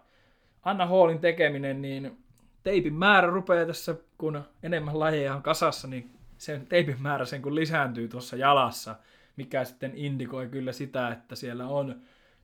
[0.69, 2.17] Anna Hallin tekeminen, niin
[2.63, 7.55] teipin määrä rupeaa tässä, kun enemmän lajeja on kasassa, niin sen teipin määrä sen kun
[7.55, 8.95] lisääntyy tuossa jalassa,
[9.35, 12.01] mikä sitten indikoi kyllä sitä, että siellä on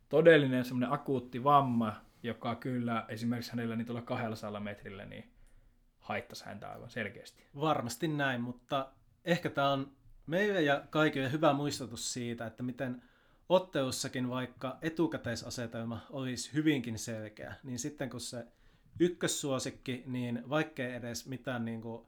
[0.09, 5.29] todellinen semmoinen akuutti vamma, joka kyllä esimerkiksi hänellä niin tuolla 200 metrillä niin
[5.99, 7.45] haittaisi häntä aivan selkeästi.
[7.59, 8.87] Varmasti näin, mutta
[9.25, 9.91] ehkä tämä on
[10.27, 13.01] meille ja kaikille hyvä muistutus siitä, että miten
[13.49, 18.45] ottelussakin vaikka etukäteisasetelma olisi hyvinkin selkeä, niin sitten kun se
[18.99, 22.05] ykkössuosikki, niin vaikkei edes mitään niin kuin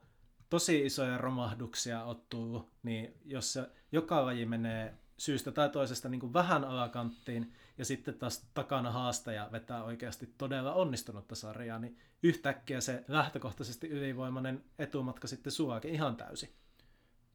[0.50, 6.20] tosi isoja romahduksia ole tullut, niin jos se joka laji menee syystä tai toisesta niin
[6.20, 12.80] kuin vähän alakanttiin, ja sitten taas takana haastaja vetää oikeasti todella onnistunutta sarjaa, niin yhtäkkiä
[12.80, 16.48] se lähtökohtaisesti ylivoimainen etumatka sitten suoakin ihan täysin.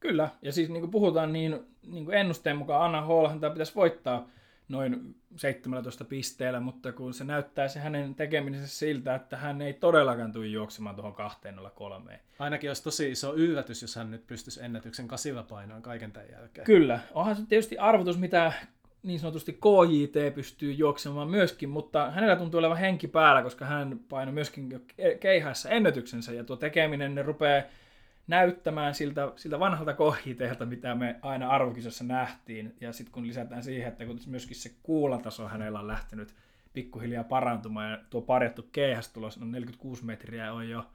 [0.08, 3.74] Kyllä, ja siis niin kuin puhutaan, niin, niin kuin ennusteen mukaan Anna Hallhan tämä pitäisi
[3.74, 4.28] voittaa
[4.68, 10.32] noin 17 pisteellä, mutta kun se näyttää se hänen tekemisensä siltä, että hän ei todellakaan
[10.32, 12.20] tule juoksemaan tuohon 203.
[12.38, 16.64] Ainakin olisi tosi iso yllätys, jos hän nyt pystyisi ennätyksen kasilla painoon kaiken tämän jälkeen.
[16.64, 18.52] Kyllä, onhan se tietysti arvotus, mitä
[19.02, 24.34] niin sanotusti KJT pystyy juoksemaan myöskin, mutta hänellä tuntuu olevan henki päällä, koska hän painoi
[24.34, 24.86] myöskin
[25.20, 27.62] keihässä ennätyksensä, ja tuo tekeminen ne rupeaa
[28.26, 33.88] näyttämään siltä, siltä vanhalta KJTltä, mitä me aina arvokisassa nähtiin, ja sitten kun lisätään siihen,
[33.88, 36.34] että kun myöskin se kuulataso hänellä on lähtenyt
[36.72, 40.86] pikkuhiljaa parantumaan, ja tuo parjattu keihästulos on 46 metriä on jo,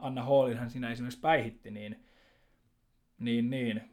[0.00, 2.04] Anna Hallin hän siinä esimerkiksi päihitti, niin,
[3.18, 3.90] niin, niin.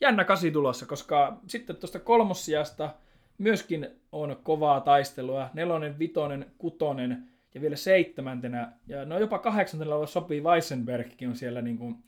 [0.00, 2.94] Jännä kasi tulossa, koska sitten tuosta kolmossijasta
[3.38, 5.50] myöskin on kovaa taistelua.
[5.54, 8.72] Nelonen, vitonen, kutonen ja vielä seitsemäntenä.
[8.86, 12.04] Ja no jopa kahdeksantena sopii Weissenbergkin on siellä niin kuin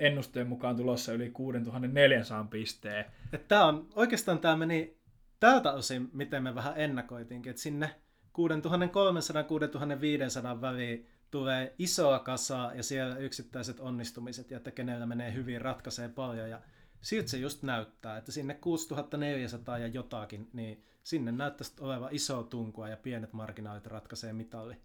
[0.00, 3.04] ennusteen mukaan tulossa yli 6400 pisteen.
[3.48, 4.96] Tämä on, oikeastaan tämä meni
[5.40, 7.90] tältä osin, miten me vähän ennakoitiinkin, että sinne
[10.58, 16.08] 6300-6500 väliin tulee isoa kasaa ja siellä yksittäiset onnistumiset ja että kenellä menee hyvin ratkaisee
[16.08, 16.50] paljon.
[16.50, 16.60] Ja
[17.00, 22.88] siltä se just näyttää, että sinne 6400 ja jotakin, niin sinne näyttäisi olevan iso tunkua
[22.88, 24.76] ja pienet marginaalit ratkaisee mitalli.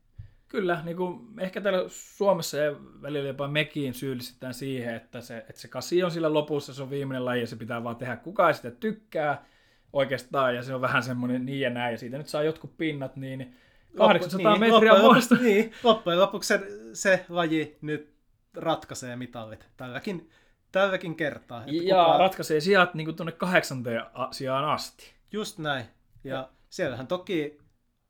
[0.47, 5.61] Kyllä, niin kuin ehkä täällä Suomessa ja välillä jopa mekin syyllistetään siihen, että se, että
[5.61, 8.15] se kasi on sillä lopussa, se on viimeinen laji ja se pitää vaan tehdä.
[8.15, 9.45] Kuka ei sitä tykkää
[9.93, 13.15] oikeastaan ja se on vähän semmoinen niin ja näin ja siitä nyt saa jotkut pinnat,
[13.15, 13.55] niin
[13.97, 15.35] 800 Loppu, metriä loppujen muodosta.
[15.35, 16.61] lopuksi, niin, loppujen lopuksi se,
[16.93, 18.13] se laji nyt
[18.57, 20.29] ratkaisee mitallit tälläkin,
[20.71, 21.59] tälläkin kertaa.
[21.61, 25.13] Että Ja kuka- ratkaisee sijat niin tuonne kahdeksanteen sijaan asti.
[25.31, 25.85] Just näin.
[26.23, 27.57] Ja siellähän toki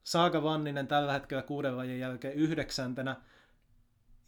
[0.03, 3.15] Saaga Vanninen tällä hetkellä kuuden lajin jälkeen yhdeksäntenä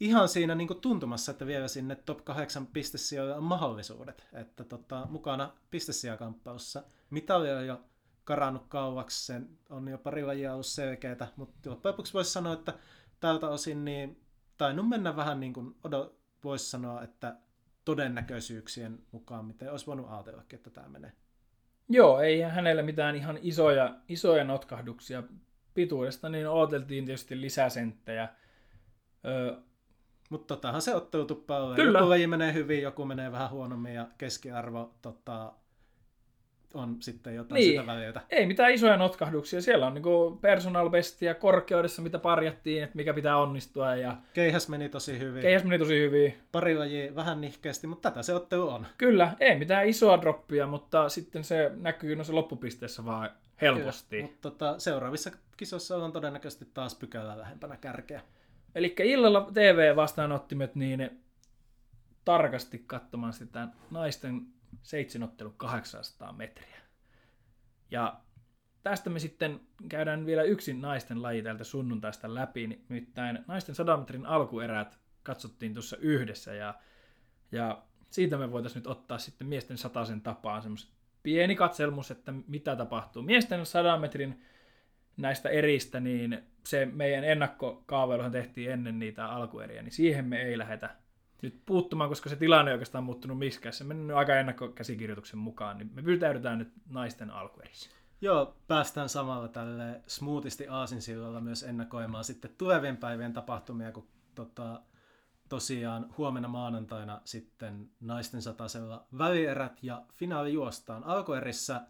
[0.00, 4.26] ihan siinä niin kuin tuntumassa, että vielä sinne top 8 pistesijoille on mahdollisuudet.
[4.32, 6.82] Että tota, mukana pistesijakamppaussa.
[7.10, 7.80] Mitali on jo
[8.24, 12.74] karannut kauaksi, sen on jo pari lajia ollut selkeätä, mutta loppujen lopuksi voisi sanoa, että
[13.20, 14.20] tältä osin niin
[14.58, 17.36] tainnut mennä vähän niin kuin odot, voisi sanoa, että
[17.84, 21.12] todennäköisyyksien mukaan, miten olisi voinut ajatellakin, että tämä menee.
[21.88, 25.22] Joo, ei hänellä mitään ihan isoja, isoja notkahduksia
[25.74, 28.28] pituudesta, niin odoteltiin tietysti lisäsenttejä.
[29.26, 29.56] Öö,
[30.30, 31.76] Mutta totahan se ottelutuppa on.
[31.76, 31.98] Kyllä.
[31.98, 35.52] Joku laji menee hyvin, joku menee vähän huonommin ja keskiarvo tota,
[36.78, 37.70] on sitten jotain Niin.
[37.80, 38.20] sitä väliltä.
[38.30, 39.62] ei mitään isoja notkahduksia.
[39.62, 43.94] Siellä on niinku personal bestia korkeudessa, mitä parjattiin, että mikä pitää onnistua.
[43.96, 45.42] Ja Keihäs meni tosi hyvin.
[45.42, 46.34] keihäs meni tosi hyvin.
[46.52, 48.86] Pari lajia vähän nihkeästi, mutta tätä se ottelu on.
[48.98, 54.22] Kyllä, ei mitään isoa droppia, mutta sitten se näkyy noissa loppupisteessä vaan helposti.
[54.22, 58.20] Mutta tota, seuraavissa kisoissa ollaan todennäköisesti taas pykälää lähempänä kärkeä.
[58.74, 61.20] Eli illalla TV-vastaanottimet, niin
[62.24, 64.40] tarkasti katsomaan sitä naisten
[64.82, 66.76] seitsinottelu 800 metriä.
[67.90, 68.20] Ja
[68.82, 72.84] tästä me sitten käydään vielä yksin naisten laji täältä sunnuntaista läpi.
[72.88, 76.74] Nimittäin naisten 100 metrin alkuerät katsottiin tuossa yhdessä ja,
[77.52, 80.90] ja siitä me voitaisiin nyt ottaa sitten miesten sataisen tapaan semmoisen
[81.22, 83.22] pieni katselmus, että mitä tapahtuu.
[83.22, 84.42] Miesten 100 metrin
[85.16, 90.96] näistä eristä, niin se meidän ennakkokaavailuhan tehtiin ennen niitä alkueriä, niin siihen me ei lähdetä
[91.42, 93.72] nyt puuttumaan, koska se tilanne ei oikeastaan muuttunut miskään.
[93.72, 97.90] Se mennyt aika ennakkokäsikirjoituksen mukaan, niin me pytäydytään nyt naisten alkuerissä.
[98.20, 104.80] Joo, päästään samalla tälle smoothisti aasinsillalla myös ennakoimaan sitten tulevien päivien tapahtumia, kun tota,
[105.48, 111.04] tosiaan huomenna maanantaina sitten naisten satasella välierät ja finaali juostaan.
[111.04, 111.80] Alkuerissä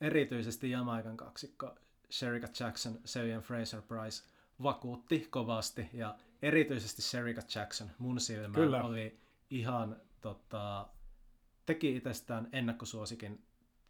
[0.00, 1.74] erityisesti Jamaikan kaksikko
[2.10, 4.24] Sherika Jackson, Serian Fraser Price
[4.62, 8.82] vakuutti kovasti ja erityisesti Sherika Jackson mun silmään Kyllä.
[8.82, 9.20] oli
[9.50, 10.88] ihan tota,
[11.66, 13.44] teki itsestään ennakkosuosikin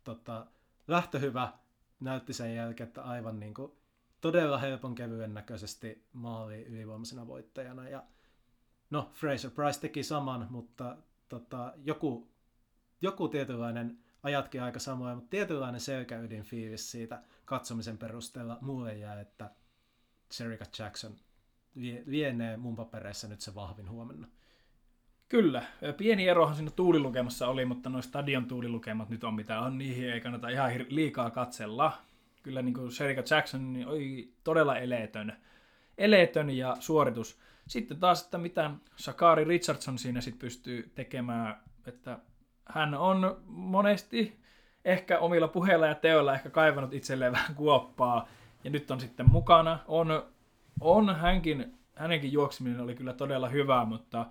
[0.05, 0.47] tota,
[0.89, 1.53] lähtö hyvä,
[2.01, 3.73] näytti sen jälkeen, että aivan niin kuin
[4.21, 7.89] todella helpon kevyen näköisesti maali ylivoimaisena voittajana.
[7.89, 8.03] Ja
[8.91, 10.97] no, Fraser Price teki saman, mutta
[11.29, 12.31] tota, joku,
[13.01, 19.51] joku tietynlainen ajatkin aika samoin, mutta tietynlainen selkäydin fiilis siitä katsomisen perusteella mulle jää, että
[20.33, 21.17] Sherika Jackson
[21.81, 24.28] vie, lienee mun papereissa nyt se vahvin huomenna.
[25.28, 25.62] Kyllä,
[25.96, 30.20] pieni erohan siinä tuulilukemassa oli, mutta nuo stadion tuulilukemat nyt on mitä on, niihin ei
[30.20, 31.92] kannata ihan liikaa katsella.
[32.42, 35.37] Kyllä niin kuin Sherika Jackson niin oli todella eleetön,
[35.98, 37.38] eleetön ja suoritus.
[37.66, 42.18] Sitten taas, että mitä Shakari Richardson siinä sitten pystyy tekemään, että
[42.66, 44.40] hän on monesti
[44.85, 48.28] ehkä omilla puheilla ja teoilla ehkä kaivannut itselleen vähän kuoppaa,
[48.64, 49.78] ja nyt on sitten mukana.
[49.87, 50.22] On,
[50.81, 54.27] on hänkin, hänenkin juokseminen oli kyllä todella hyvä, mutta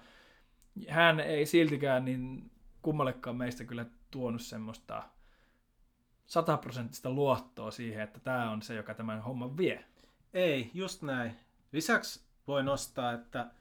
[0.90, 5.04] hän ei siltikään niin kummallekaan meistä kyllä tuonut semmoista
[6.26, 9.86] sataprosenttista luottoa siihen, että tämä on se, joka tämän homman vie.
[10.34, 11.36] Ei, just näin.
[11.72, 13.52] Lisäksi voi nostaa, että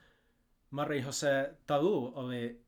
[0.71, 2.65] Mari Jose Talu oli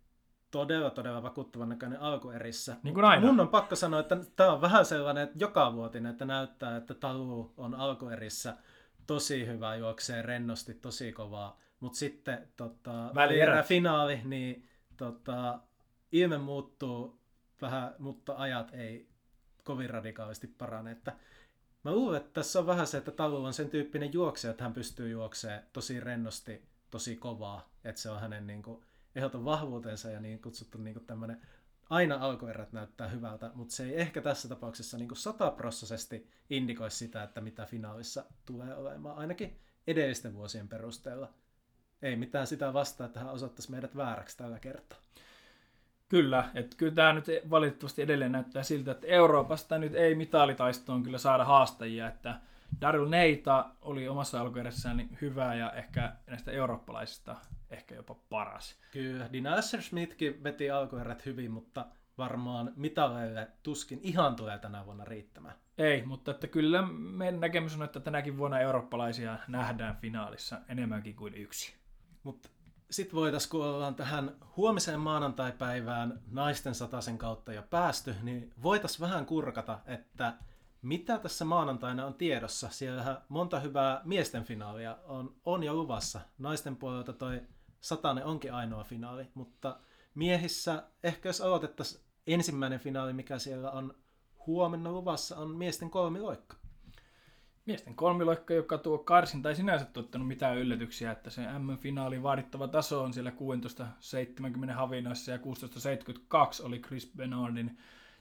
[0.50, 2.76] todella, todella vakuuttavan näköinen alkuerissä.
[2.82, 3.26] Niin kuin aina.
[3.26, 6.94] Mun on pakko sanoa, että tämä on vähän sellainen että joka vuotinen, että näyttää, että
[6.94, 8.56] Talu on alkuerissä
[9.08, 11.60] tosi hyvä, juoksee rennosti, tosi kovaa.
[11.80, 13.66] Mutta sitten tota, Välierät.
[13.66, 15.60] finaali, niin tota,
[16.12, 17.20] ilme muuttuu
[17.62, 19.08] vähän, mutta ajat ei
[19.64, 20.90] kovin radikaalisti parane.
[20.90, 21.12] Että
[21.84, 24.72] Mä luulen, että tässä on vähän se, että Talu on sen tyyppinen juoksija, että hän
[24.72, 27.70] pystyy juoksemaan tosi rennosti, tosi kovaa.
[27.84, 31.40] Että se on hänen niin kuin, ehdoton vahvuutensa ja niin kutsuttu niin tämmöinen
[31.90, 37.40] aina alkuerät näyttää hyvältä, mutta se ei ehkä tässä tapauksessa niin sataprossisesti indikoi sitä, että
[37.40, 41.28] mitä finaalissa tulee olemaan, ainakin edellisten vuosien perusteella.
[42.02, 44.98] Ei mitään sitä vastaa, että hän osoittaisi meidät vääräksi tällä kertaa.
[46.08, 51.18] Kyllä, että kyllä tämä nyt valitettavasti edelleen näyttää siltä, että Euroopasta nyt ei mitalitaistoon kyllä
[51.18, 52.40] saada haastajia, että
[52.80, 57.36] Daryl Neita oli omassa alkuerässään niin hyvä ja ehkä näistä eurooppalaisista
[57.70, 58.78] ehkä jopa paras.
[58.92, 61.86] Kyllä, Dina Smithkin veti alkuerät hyvin, mutta
[62.18, 65.54] varmaan mitaleille tuskin ihan tulee tänä vuonna riittämään.
[65.78, 71.34] Ei, mutta että kyllä meidän näkemys on, että tänäkin vuonna eurooppalaisia nähdään finaalissa enemmänkin kuin
[71.34, 71.74] yksi.
[72.22, 72.48] Mutta
[72.90, 79.26] sitten voitaisiin, kun ollaan tähän huomiseen maanantaipäivään naisten sataisen kautta jo päästy, niin voitaisiin vähän
[79.26, 80.34] kurkata, että
[80.82, 82.68] mitä tässä maanantaina on tiedossa.
[82.70, 86.20] Siellähän monta hyvää miesten finaalia on, on jo luvassa.
[86.38, 87.40] Naisten puolelta toi
[87.80, 89.78] satainen onkin ainoa finaali, mutta
[90.14, 93.94] miehissä ehkä jos aloitettaisiin ensimmäinen finaali, mikä siellä on
[94.46, 96.56] huomenna luvassa, on miesten kolmiloikka.
[97.66, 103.02] Miesten kolmiloikka, joka tuo karsinta ei sinänsä tuottanut mitään yllätyksiä, että se M-finaalin vaadittava taso
[103.02, 103.32] on siellä
[104.66, 107.78] 16.70 havinoissa ja 16.72 oli Chris Bernardin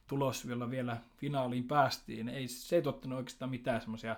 [0.07, 2.29] tulos, jolla vielä finaaliin päästiin.
[2.29, 4.15] Ei, se ei tuottanut oikeastaan mitään semmoisia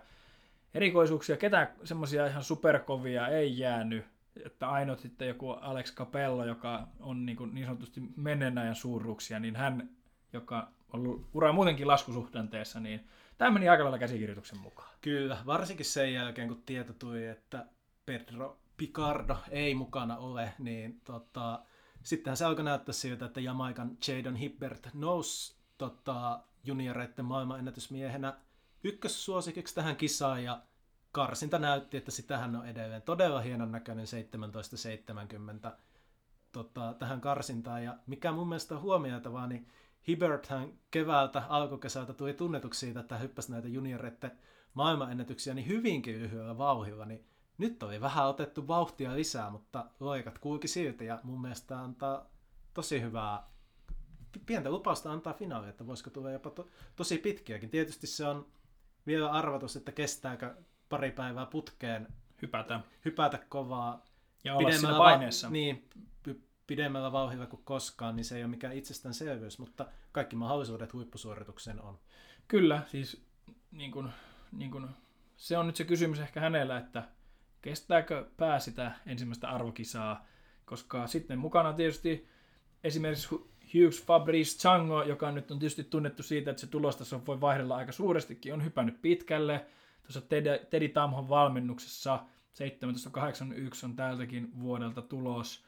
[0.73, 4.05] erikoisuuksia, ketään semmoisia ihan superkovia ei jäänyt.
[4.45, 9.39] Että ainoa sitten joku Alex Capello, joka on niin, kuin niin sanotusti menneen ajan suuruuksia,
[9.39, 9.89] niin hän,
[10.33, 14.89] joka on ollut ura muutenkin laskusuhdanteessa, niin tämä meni aika lailla käsikirjoituksen mukaan.
[15.01, 17.65] Kyllä, varsinkin sen jälkeen, kun tieto tuli, että
[18.05, 21.59] Pedro Picardo ei mukana ole, niin tota,
[22.03, 28.37] sittenhän se alkoi näyttää siltä, että Jamaikan Jadon Hibbert nousi tota, junioreiden maailmanennätysmiehenä
[28.83, 30.61] ykkössuosikiksi tähän kisaan ja
[31.11, 35.77] karsinta näytti, että sitähän on edelleen todella hienon näköinen 1770
[36.51, 37.83] tota, tähän karsintaan.
[37.83, 39.67] Ja mikä mun mielestä on huomioitavaa, niin
[40.07, 44.31] Hibberthän keväältä, alkukesältä tuli tunnetuksi siitä, että hyppäsi näitä junioreiden
[44.73, 47.25] maailmanennätyksiä niin hyvinkin lyhyellä vauhilla, niin
[47.57, 52.25] nyt oli vähän otettu vauhtia lisää, mutta loikat kulki silti ja mun mielestä antaa
[52.73, 53.49] tosi hyvää
[54.45, 57.69] pientä lupausta antaa finaali, että voisiko tulla jopa to, tosi pitkiäkin.
[57.69, 58.47] Tietysti se on
[59.07, 60.55] vielä arvatus, että kestääkö
[60.89, 62.07] pari päivää putkeen
[62.41, 64.05] hypätä, hypätä kovaa.
[64.43, 65.47] Ja olla siinä paineessa.
[65.47, 65.89] Va- niin,
[66.69, 71.99] pidemmällä vauhdilla kuin koskaan, niin se ei ole mikään itsestäänselvyys, mutta kaikki mahdollisuudet huippusuorituksen on.
[72.47, 73.25] Kyllä, siis
[73.71, 74.09] niin kun,
[74.51, 74.89] niin kun,
[75.35, 77.03] se on nyt se kysymys ehkä hänellä, että
[77.61, 80.25] kestääkö pää sitä ensimmäistä arvokisaa,
[80.65, 82.27] koska sitten mukana tietysti
[82.83, 83.29] esimerkiksi
[83.73, 87.91] Hughes Fabrice Chango, joka nyt on tietysti tunnettu siitä, että se tulostaso voi vaihdella aika
[87.91, 89.65] suurestikin, on hypännyt pitkälle.
[90.01, 90.21] Tuossa
[90.69, 95.65] Teddy, Tamhon valmennuksessa 1781 on tältäkin vuodelta tulos.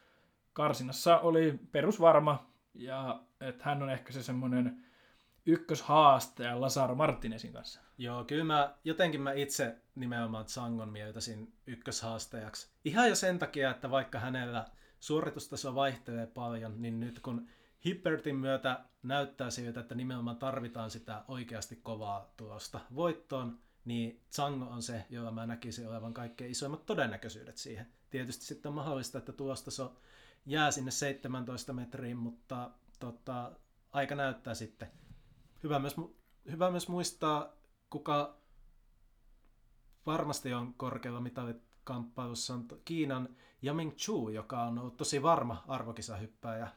[0.53, 4.85] Karsinassa oli perusvarma, ja että hän on ehkä se semmoinen
[5.45, 7.81] ykköshaastaja Lazaro Martinezin kanssa.
[7.97, 12.71] Joo, kyllä mä, jotenkin mä itse nimenomaan Sangon mieltäisin ykköshaastajaksi.
[12.85, 14.65] Ihan jo sen takia, että vaikka hänellä
[14.99, 17.47] suoritustaso vaihtelee paljon, niin nyt kun
[17.85, 24.81] Hippertin myötä näyttää siltä, että nimenomaan tarvitaan sitä oikeasti kovaa tulosta voittoon, niin Zango on
[24.81, 27.87] se, jolla mä näkisin olevan kaikkein isoimmat todennäköisyydet siihen.
[28.09, 29.95] Tietysti sitten on mahdollista, että tulostaso
[30.45, 33.51] jää sinne 17 metriin, mutta tota,
[33.91, 34.91] aika näyttää sitten.
[35.63, 35.95] Hyvä myös,
[36.51, 37.53] hyvä myös muistaa,
[37.89, 38.37] kuka
[40.05, 43.29] varmasti on korkealla mitalikamppailussa, on Kiinan
[43.63, 46.67] Yaming Chu, joka on ollut tosi varma arvokisahyppääjä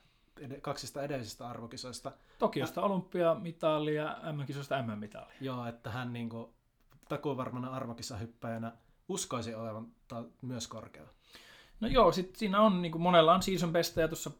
[0.62, 2.12] kaksista edellisistä arvokisoista.
[2.38, 5.33] Tokiosta ja, olympiamitali ja M-kisoista M-mitali.
[5.40, 6.49] Joo, että hän niin kuin,
[7.09, 8.73] takuvarmana arvokisahyppäjänä
[9.09, 11.11] uskoisi olevan ta- myös korkealla.
[11.81, 14.31] No joo, sit siinä on, niin kuin monella on season bestejä tuossa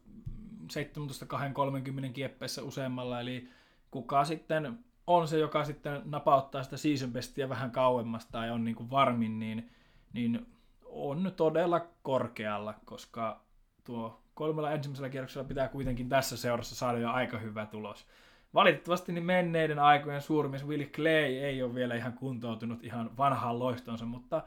[0.73, 3.49] 17-30 kieppeessä useammalla, eli
[3.91, 8.75] kuka sitten on se, joka sitten napauttaa sitä season bestia vähän kauemmasta tai on niin
[8.75, 9.69] kuin varmin, niin,
[10.13, 10.47] niin
[10.85, 13.41] on todella korkealla, koska
[13.83, 18.07] tuo kolmella ensimmäisellä kierroksella pitää kuitenkin tässä seurassa saada jo aika hyvä tulos.
[18.53, 24.05] Valitettavasti niin menneiden aikojen suurimies Will Clay ei ole vielä ihan kuntoutunut ihan vanhaan loistonsa,
[24.05, 24.43] mutta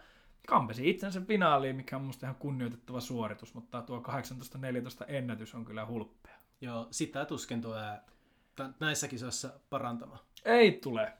[0.46, 4.02] kampesi itsensä finaaliin, mikä on musta ihan kunnioitettava suoritus, mutta tuo
[5.02, 6.38] 18-14 ennätys on kyllä hulppea.
[6.60, 8.00] Joo, sitä tuskin tulee
[8.80, 10.20] näissä kisoissa parantamaan.
[10.44, 11.12] Ei tule.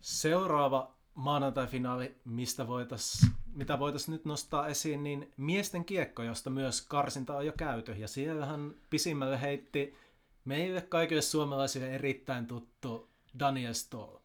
[0.00, 7.36] Seuraava maanantai-finaali, mistä voitais, mitä voitaisiin nyt nostaa esiin, niin miesten kiekko, josta myös karsinta
[7.36, 7.92] on jo käyty.
[7.92, 9.96] Ja siellähän pisimmälle heitti
[10.44, 14.16] meille kaikille suomalaisille erittäin tuttu Daniel Stoll.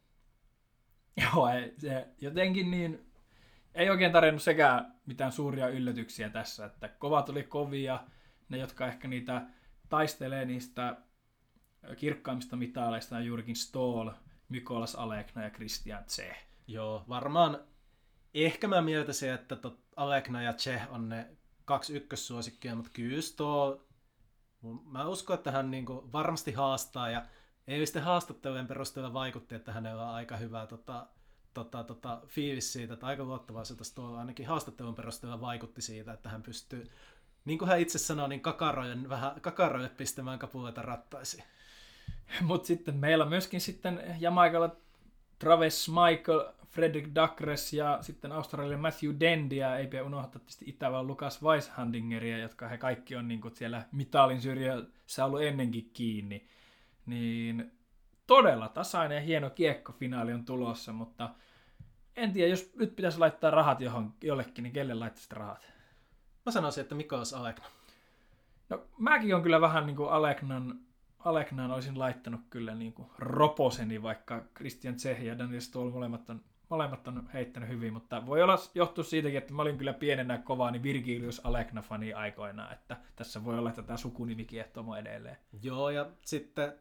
[1.16, 3.06] Joo, se jotenkin niin,
[3.74, 8.00] ei oikein tarjonnut sekään mitään suuria yllätyksiä tässä, että kovat oli kovia,
[8.48, 9.42] ne jotka ehkä niitä
[9.88, 10.96] taistelee niistä
[11.96, 14.10] kirkkaimmista mitaaleista on juurikin Stoll,
[14.48, 16.36] Mykolas Alekna ja Christian Tse.
[16.66, 17.60] Joo, varmaan
[18.34, 21.26] ehkä mä mieltäisin, että tot Alekna ja Che on ne
[21.64, 23.86] kaksi ykkössuosikkia, mutta kyllä tuo,
[24.84, 27.26] mä uskon, että hän niinku varmasti haastaa ja
[27.84, 31.06] sitten haastattelujen perusteella vaikutti, että hänellä on aika hyvä tota,
[31.54, 36.42] tota, tota, fiilis siitä, että aika luottavaiselta tuolla ainakin haastattelun perusteella vaikutti siitä, että hän
[36.42, 36.90] pystyy
[37.44, 41.44] niin kuin hän itse sanoi, niin kakarojen, vähän kakaroille pistämään kapuleita rattaisiin.
[42.40, 44.76] Mutta sitten meillä myöskin sitten Jamaikalla
[45.40, 51.42] Travis Michael, Fredrik Dakres ja sitten Australian Matthew Dendia, ei pidä unohtaa tietysti Itävallan Lukas
[51.42, 56.46] Weishandingeria, jotka he kaikki on niin siellä mitalin syrjässä ollut ennenkin kiinni.
[57.06, 57.72] Niin
[58.26, 61.30] todella tasainen ja hieno kiekkofinaali on tulossa, mutta
[62.16, 65.72] en tiedä, jos nyt pitäisi laittaa rahat johon, jollekin, niin kelle laittaisi rahat?
[66.46, 67.66] Mä sanoisin, että Mikos Alekna.
[68.68, 70.80] No mäkin on kyllä vähän niin kuin Aleknan,
[71.24, 76.40] Aleknan olisin laittanut kyllä niin kuin roposeni, vaikka Christian Tseh ja Daniel Stoll molemmat on,
[76.68, 80.70] molemmat on heittänyt hyvin, mutta voi olla johtua siitäkin, että mä olin kyllä pienenä kovaa
[80.70, 85.36] niin Virgilius Alekna-fani aikoinaan, että tässä voi olla, että tämä sukunimi kiehtomo edelleen.
[85.62, 86.72] Joo, ja sitten,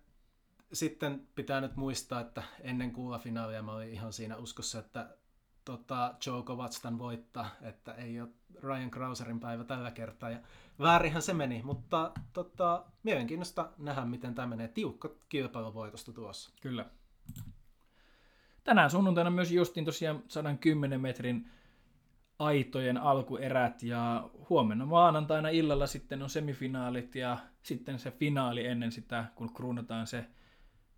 [0.73, 5.09] sitten pitää nyt muistaa, että ennen kuulafinaalia mä olin ihan siinä uskossa, että
[5.69, 8.29] tota, Joe Kovacs tämän voittaa, että ei ole
[8.63, 10.29] Ryan Krauserin päivä tällä kertaa.
[10.29, 10.39] Ja
[10.79, 14.67] väärinhän se meni, mutta tota, mielenkiintoista nähdä, miten tämä menee.
[14.67, 16.53] Tiukka kilpailuvoitosta tuossa.
[16.61, 16.85] Kyllä.
[18.63, 21.51] Tänään sunnuntaina myös justiin tosiaan 110 metrin
[22.39, 29.25] aitojen alkuerät ja huomenna maanantaina illalla sitten on semifinaalit ja sitten se finaali ennen sitä,
[29.35, 30.25] kun kruunataan se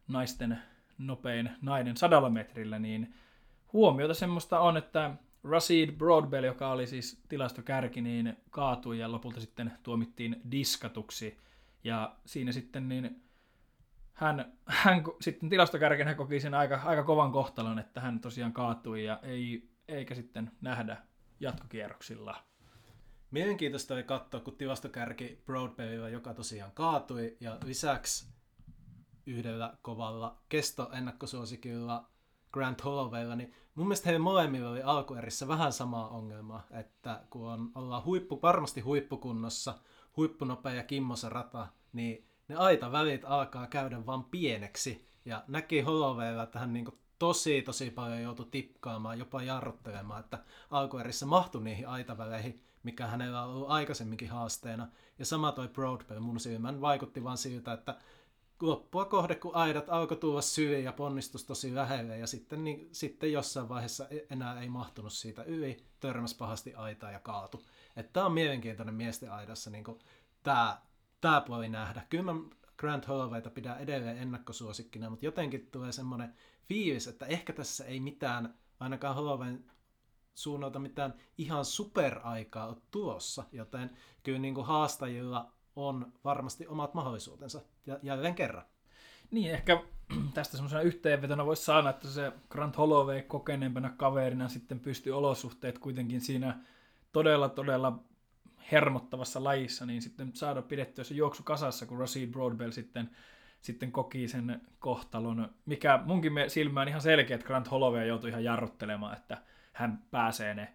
[0.08, 0.60] naisten
[0.98, 3.14] nopein nainen sadalla metrillä, niin
[3.74, 5.12] huomiota semmoista on, että
[5.44, 11.38] Rashid Broadbell, joka oli siis tilastokärki, niin kaatui ja lopulta sitten tuomittiin diskatuksi.
[11.84, 13.24] Ja siinä sitten niin
[14.14, 19.20] hän, hän sitten tilastokärkenä koki sen aika, aika kovan kohtalon, että hän tosiaan kaatui ja
[19.24, 20.98] ei, eikä sitten nähdä
[21.40, 22.36] jatkokierroksilla.
[23.32, 28.28] Mielenkiintoista oli katsoa, kun tilastokärki Broadbellilla, joka tosiaan kaatui, ja lisäksi
[29.26, 32.10] yhdellä kovalla kestoennakkosuosikilla
[32.54, 37.72] Grant Hollowaylla, niin mun mielestä heillä molemmilla oli alkuerissä vähän samaa ongelmaa, että kun on,
[37.76, 39.74] ollaan huippu, varmasti huippukunnossa,
[40.18, 45.08] huippunopea ja kimmosa rata, niin ne aitavälit alkaa käydä vaan pieneksi.
[45.26, 46.88] Ja näki Hollowaylla, että hän niin
[47.20, 50.40] tosi tosi paljon joutui tippaamaan, jopa jarruttelemaan, että
[50.72, 54.88] alkuerissä mahtui niihin aitaväleihin, mikä hänellä on ollut aikaisemminkin haasteena.
[55.20, 57.96] Ja sama toi Broadbell mun silmän vaikutti vaan siltä, että
[58.70, 63.32] loppua kohde, kun aidat alkoi tulla syliin ja ponnistus tosi lähelle ja sitten, niin, sitten
[63.32, 67.64] jossain vaiheessa e- enää ei mahtunut siitä yli, törmäs pahasti aitaa ja kaatu.
[68.14, 69.84] Tämä on mielenkiintoinen miesten aidassa niin
[70.44, 70.82] tämä
[71.22, 72.02] tää puoli nähdä.
[72.10, 72.42] Kyllä mä
[72.78, 76.34] Grant Hollowayta pidän edelleen ennakkosuosikkina, mutta jotenkin tulee semmoinen
[76.68, 79.72] fiilis, että ehkä tässä ei mitään, ainakaan Hollowayn
[80.34, 87.62] suunnalta mitään ihan superaikaa ole tulossa, joten kyllä niin kuin haastajilla on varmasti omat mahdollisuutensa
[88.02, 88.66] jälleen kerran.
[89.32, 89.84] Niin, ehkä
[90.34, 96.22] tästä semmoisena yhteenvetona voisi sanoa, että se Grant Holloway kokeneempana kaverina sitten pystyy olosuhteet kuitenkin
[96.22, 96.60] siinä
[97.12, 98.04] todella, todella
[98.72, 103.10] hermottavassa lajissa, niin sitten saada pidettyä se juoksu kasassa, kun Rashid Broadbell sitten,
[103.62, 109.18] sitten koki sen kohtalon, mikä munkin silmään ihan selkeä, että Grant Holloway joutui ihan jarruttelemaan,
[109.18, 109.38] että
[109.74, 110.74] hän pääsee ne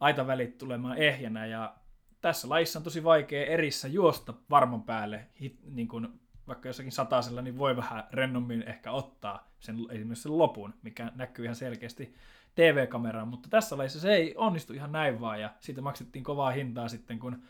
[0.00, 1.74] aitavälit tulemaan ehjänä ja
[2.20, 6.20] tässä lajissa on tosi vaikea erissä juosta varman päälle, hit, niin kuin
[6.50, 11.44] vaikka jossakin satasella, niin voi vähän rennommin ehkä ottaa sen, esimerkiksi sen lopun, mikä näkyy
[11.44, 12.14] ihan selkeästi
[12.54, 16.88] TV-kameraan, mutta tässä lajissa se ei onnistu ihan näin vaan, ja siitä maksettiin kovaa hintaa
[16.88, 17.42] sitten, kun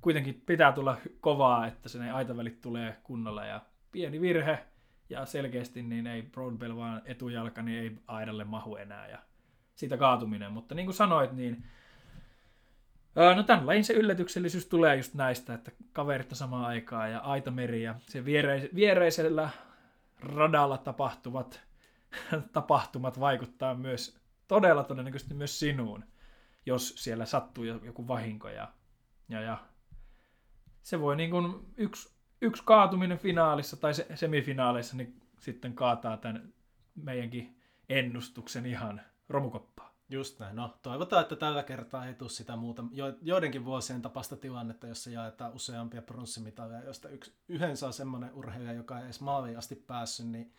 [0.00, 3.60] kuitenkin pitää tulla kovaa, että se ne aitavälit tulee kunnolla, ja
[3.92, 4.58] pieni virhe,
[5.10, 9.18] ja selkeästi niin ei Broadbell vaan etujalka, niin ei aidalle mahu enää, ja
[9.74, 11.64] siitä kaatuminen, mutta niin kuin sanoit, niin
[13.14, 17.94] No tämän lajin se yllätyksellisyys tulee just näistä, että kaverit samaan aikaan ja aitameri ja
[18.08, 19.50] se viereis- viereisellä
[20.20, 21.60] radalla tapahtuvat
[22.52, 26.04] tapahtumat vaikuttaa myös todella todennäköisesti myös sinuun,
[26.66, 28.68] jos siellä sattuu joku vahinko ja,
[29.28, 29.58] ja, ja
[30.82, 36.52] se voi niin kuin yksi, yksi kaatuminen finaalissa tai semifinaaleissa niin sitten kaataa tämän
[36.94, 39.81] meidänkin ennustuksen ihan romukoppaan.
[40.12, 40.56] Just näin.
[40.56, 45.10] No, toivotaan, että tällä kertaa ei tule sitä muuta, jo, joidenkin vuosien tapasta tilannetta, jossa
[45.10, 50.26] jaetaan useampia pronssimitaleja, josta yksi, yhden saa semmoinen urheilija, joka ei edes maaliin asti päässyt,
[50.26, 50.52] niin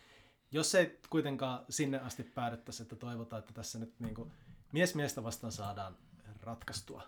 [0.51, 4.31] jos ei kuitenkaan sinne asti päädyttäisi, että toivotaan, että tässä nyt niin kuin
[4.71, 5.97] mies miestä vastaan saadaan
[6.41, 7.03] ratkaistua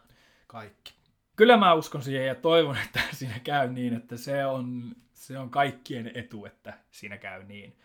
[0.47, 0.93] kaikki.
[1.35, 5.49] Kyllä mä uskon siihen ja toivon, että siinä käy niin, että se on, se on
[5.49, 7.77] kaikkien etu, että siinä käy niin.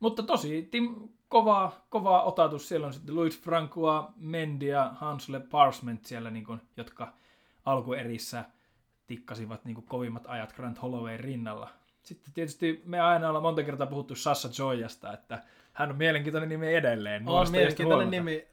[0.00, 2.68] Mutta tosi Tim, kova, kova otatus.
[2.68, 7.12] Siellä on sitten Luis Francoa, Mendy ja Hansle Parsment siellä, niin kuin, jotka
[7.64, 8.44] alkuerissä
[9.06, 11.70] tikkasivat niin kuin, kovimmat ajat Grant Holloway rinnalla.
[12.02, 15.42] Sitten tietysti me aina ollaan monta kertaa puhuttu Sassa Joyasta, että
[15.72, 17.28] hän on mielenkiintoinen nimi edelleen.
[17.28, 18.46] On mielenkiintoinen nimi.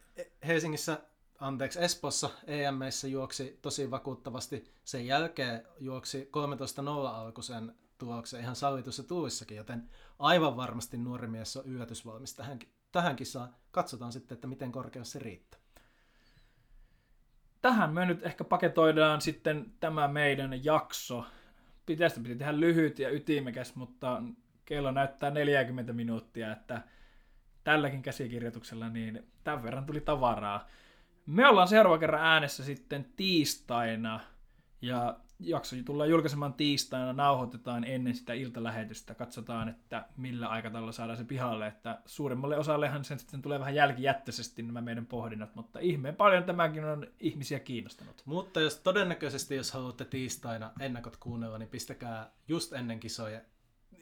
[0.47, 0.97] Helsingissä
[1.39, 4.71] anteeksi, Espossa EMEissä juoksi tosi vakuuttavasti.
[4.83, 6.29] Sen jälkeen juoksi
[6.83, 9.89] 13-0 alkuisen tuloksen ihan sallitussa tuulissakin, joten
[10.19, 12.59] aivan varmasti nuori mies on yllätysvalmis tähän,
[12.91, 13.55] tähän kisaan.
[13.71, 15.59] Katsotaan sitten, että miten korkeus se riittää.
[17.61, 21.25] Tähän me nyt ehkä paketoidaan sitten tämä meidän jakso.
[21.85, 24.23] Pitäisi piti tehdä lyhyt ja ytimekäs, mutta
[24.65, 26.81] kello näyttää 40 minuuttia, että
[27.63, 30.67] tälläkin käsikirjoituksella niin tämän verran tuli tavaraa.
[31.25, 34.19] Me ollaan seuraava kerran äänessä sitten tiistaina
[34.81, 41.23] ja jakso tullaan julkaisemaan tiistaina, nauhoitetaan ennen sitä iltalähetystä, katsotaan, että millä aikataululla saadaan se
[41.23, 46.43] pihalle, että suurimmalle osallehan sen sitten tulee vähän jälkijättöisesti nämä meidän pohdinnat, mutta ihmeen paljon
[46.43, 48.21] tämäkin on ihmisiä kiinnostanut.
[48.25, 53.41] Mutta jos todennäköisesti, jos haluatte tiistaina ennakot kuunnella, niin pistäkää just ennen kisoja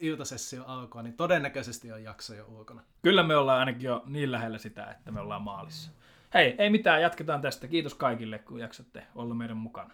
[0.00, 2.82] iltasessio alkua, niin todennäköisesti on jakso jo ulkona.
[3.02, 5.90] Kyllä me ollaan ainakin jo niin lähellä sitä, että me ollaan maalissa.
[6.34, 7.68] Hei, ei mitään, jatketaan tästä.
[7.68, 9.90] Kiitos kaikille, kun jaksatte olla meidän mukana.